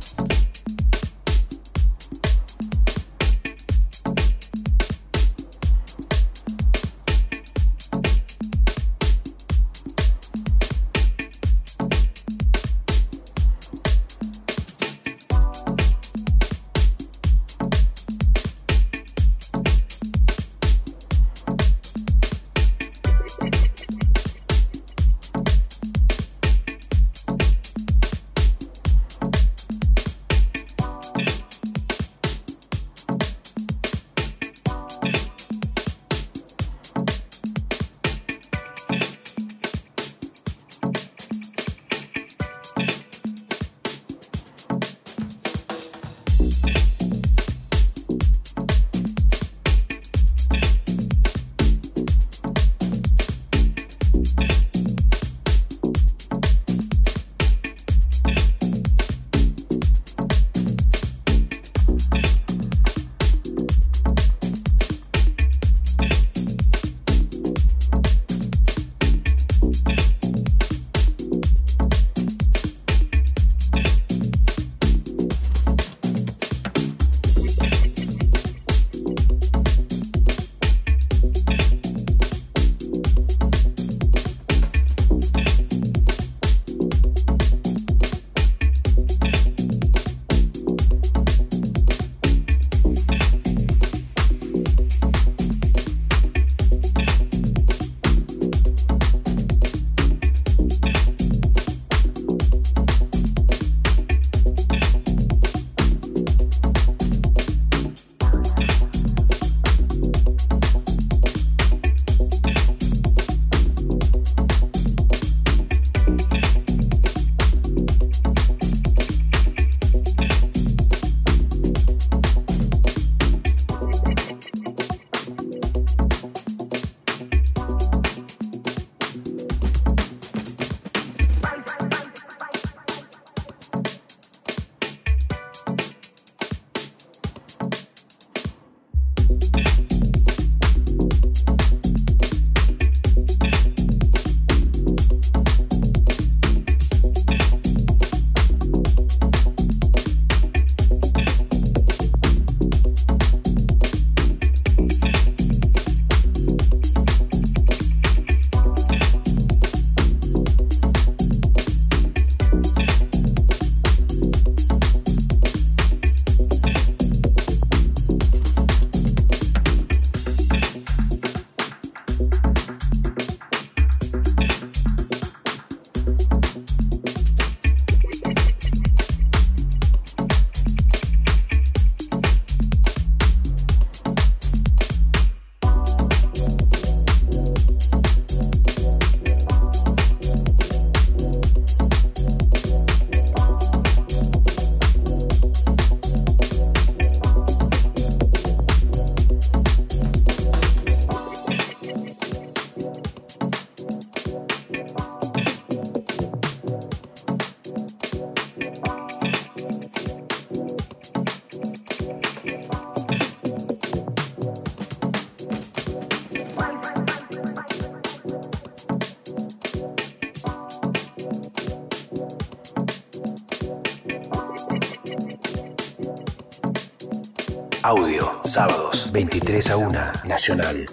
[229.16, 230.86] 23 a 1, Nacional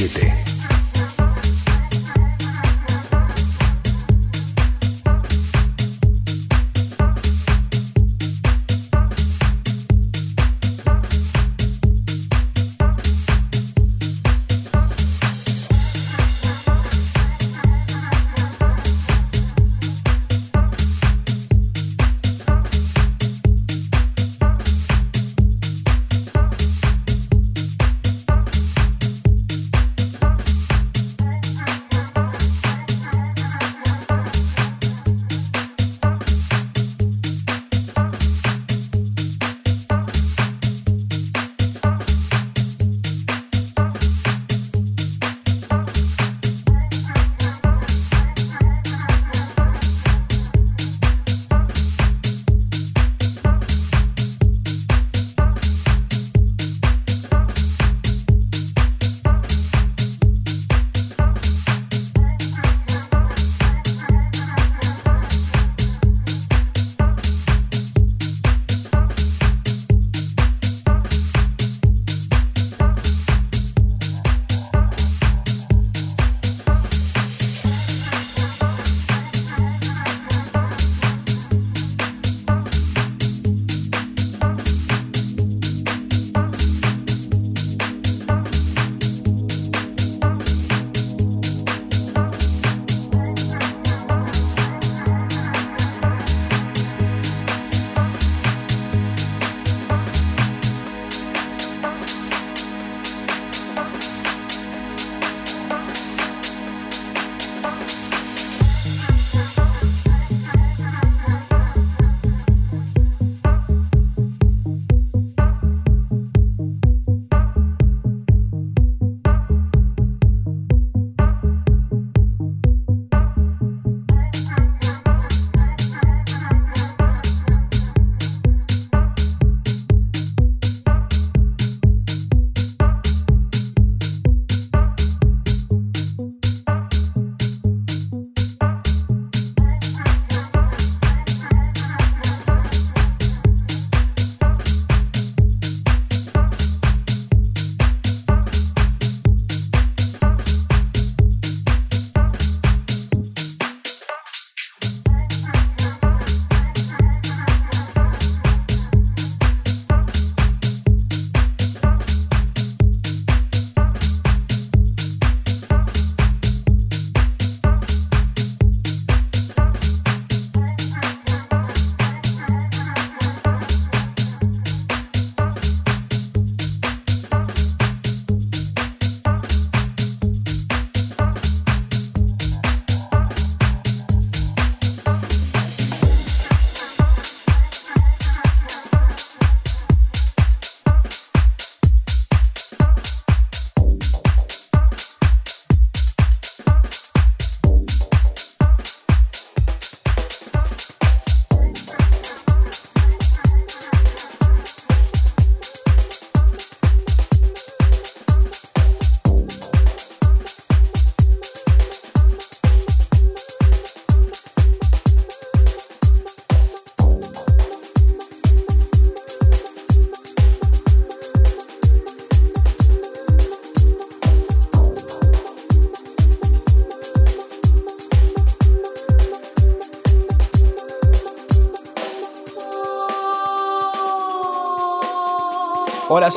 [0.00, 0.29] 7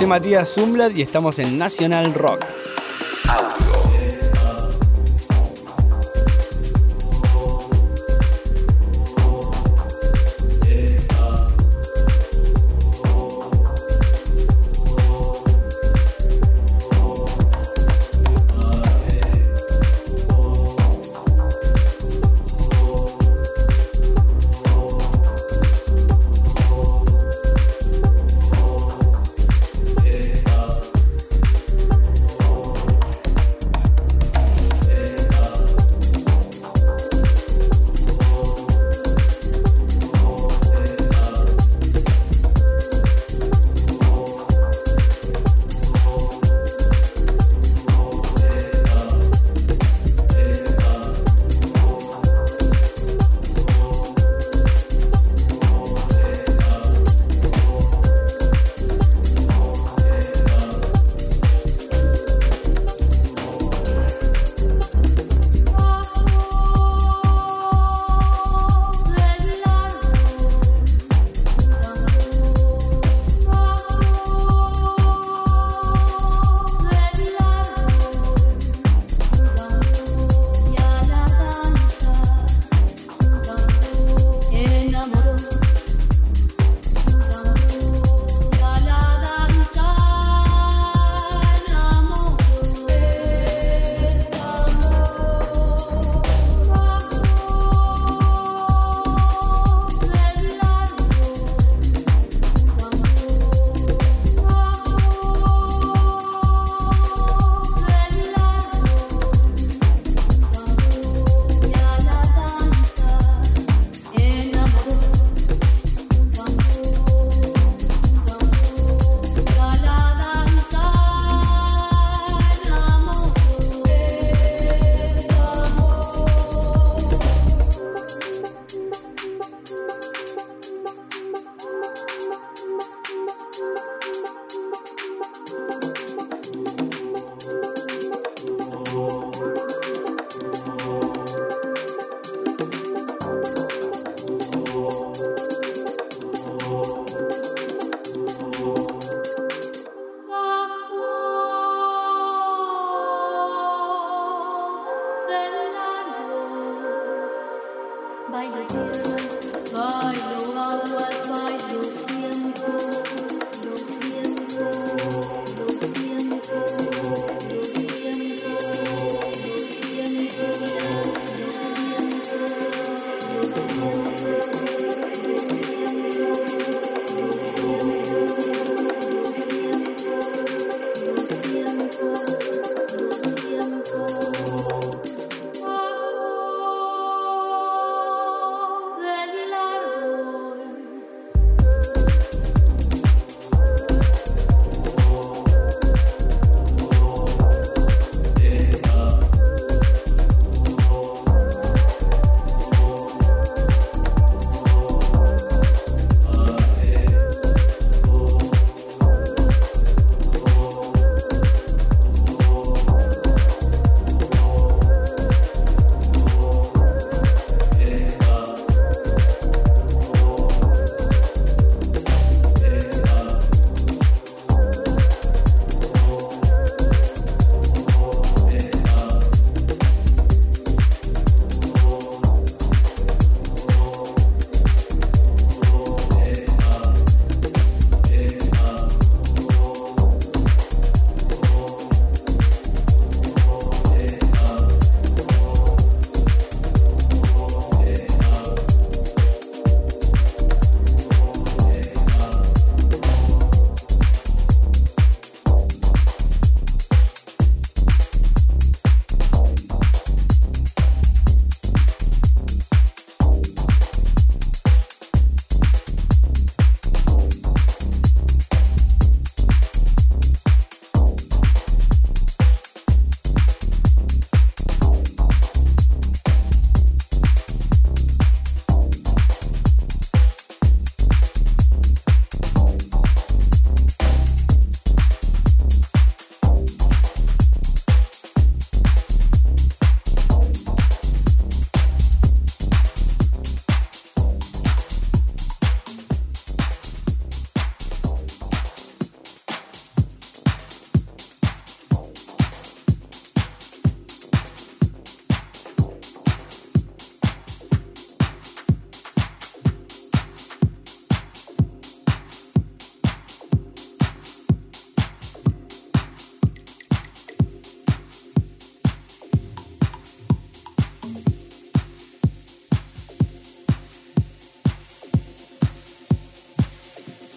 [0.03, 2.62] soy Matías Zumblad y estamos en Nacional Rock.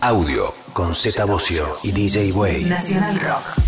[0.07, 2.67] Audio con Z Bocio y DJ Way.
[2.67, 3.66] Nacional Rock.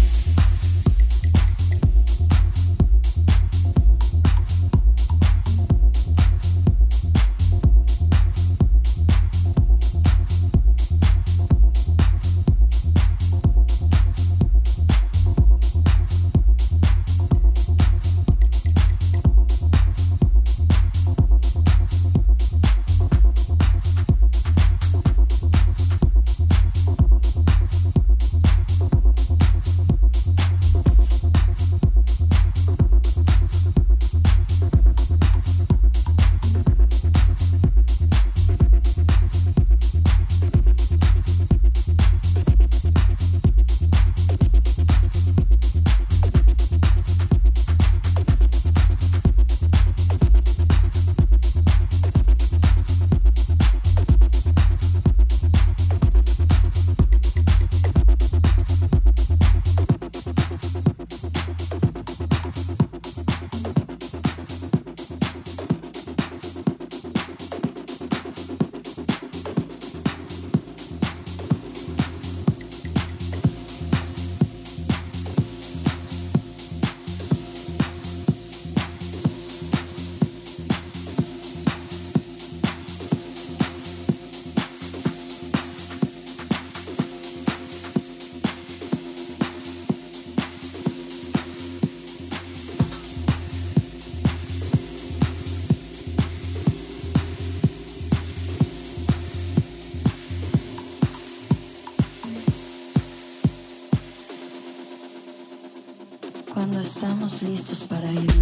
[107.42, 108.37] listos para ir.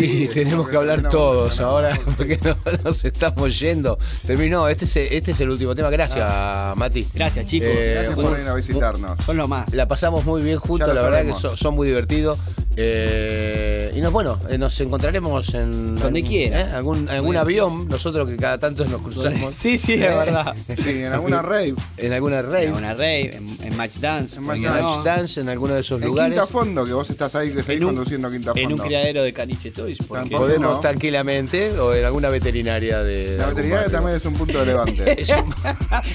[0.00, 3.98] Sí, tenemos que hablar todos ahora porque no- nos estamos yendo.
[4.26, 5.90] Terminó, este es, este es el último tema.
[5.90, 7.06] Gracias, Mati.
[7.14, 7.68] Gracias, chicos.
[7.70, 9.24] Eh, Gracias por venir a visitarnos.
[9.24, 9.72] Son lo más.
[9.74, 11.36] La pasamos muy bien juntos, la verdad sabemos.
[11.42, 12.38] que son, son muy divertidos.
[12.78, 16.60] Eh, y nos, bueno, eh, nos encontraremos en Donde algún- quiera.
[16.60, 16.68] ¿eh?
[16.74, 19.56] algún, algún avión, nosotros que cada tanto nos cruzamos.
[19.66, 20.54] Sí, sí, es verdad.
[20.84, 21.74] Sí, en alguna rave.
[21.96, 24.36] En alguna rave, En una rave, en, en Match Dance.
[24.36, 25.02] En ¿por Match en no?
[25.02, 26.32] Dance, en alguno de esos En lugares.
[26.32, 28.84] Quinta Fondo, que vos estás ahí, que seguís En un- conduciendo Quinta En un Fondo.
[28.84, 29.98] criadero de caniche toys.
[29.98, 30.40] ¿por qué Tampoco.
[30.42, 30.46] no?
[30.46, 30.80] Podemos no.
[30.80, 33.36] tranquilamente o en alguna veterinaria de.
[33.36, 35.16] La veterinaria también es un punto de levante.
[35.44, 35.54] Un-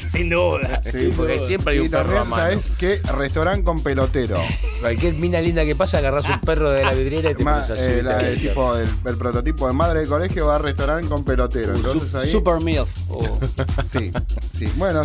[0.10, 0.82] Sin duda.
[0.92, 1.46] Sí, sin porque duda.
[1.46, 2.44] siempre hay y un perro a también mano.
[2.44, 4.38] sabes que restaurante con pelotero.
[4.80, 7.82] Cualquier mina linda que pasa, agarras un perro de la vidriera y te pones así.
[7.82, 11.76] eh, el, el, el prototipo de madre de colegio va a restaurante con pelotero.
[11.76, 12.30] Entonces Su- ahí.
[12.32, 12.90] Super MILF.
[13.92, 14.12] Sí,
[14.58, 14.72] sí.
[14.78, 15.04] Bueno,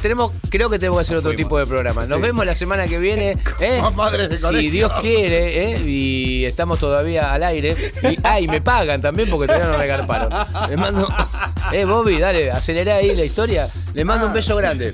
[0.00, 2.06] tenemos, creo que tenemos que hacer otro tipo de programa.
[2.06, 3.36] Nos vemos la semana que viene.
[3.60, 3.78] ¿eh?
[3.80, 4.70] Más madres de si colegio.
[4.70, 5.80] Dios quiere, ¿eh?
[5.86, 7.76] y estamos todavía al aire.
[8.02, 10.32] Y, ah, y me pagan también porque todavía no regarparon.
[10.68, 11.08] Le mando.
[11.72, 13.70] Eh, Bobby, dale, acelerá ahí la historia.
[13.94, 14.92] Le mando un beso grande.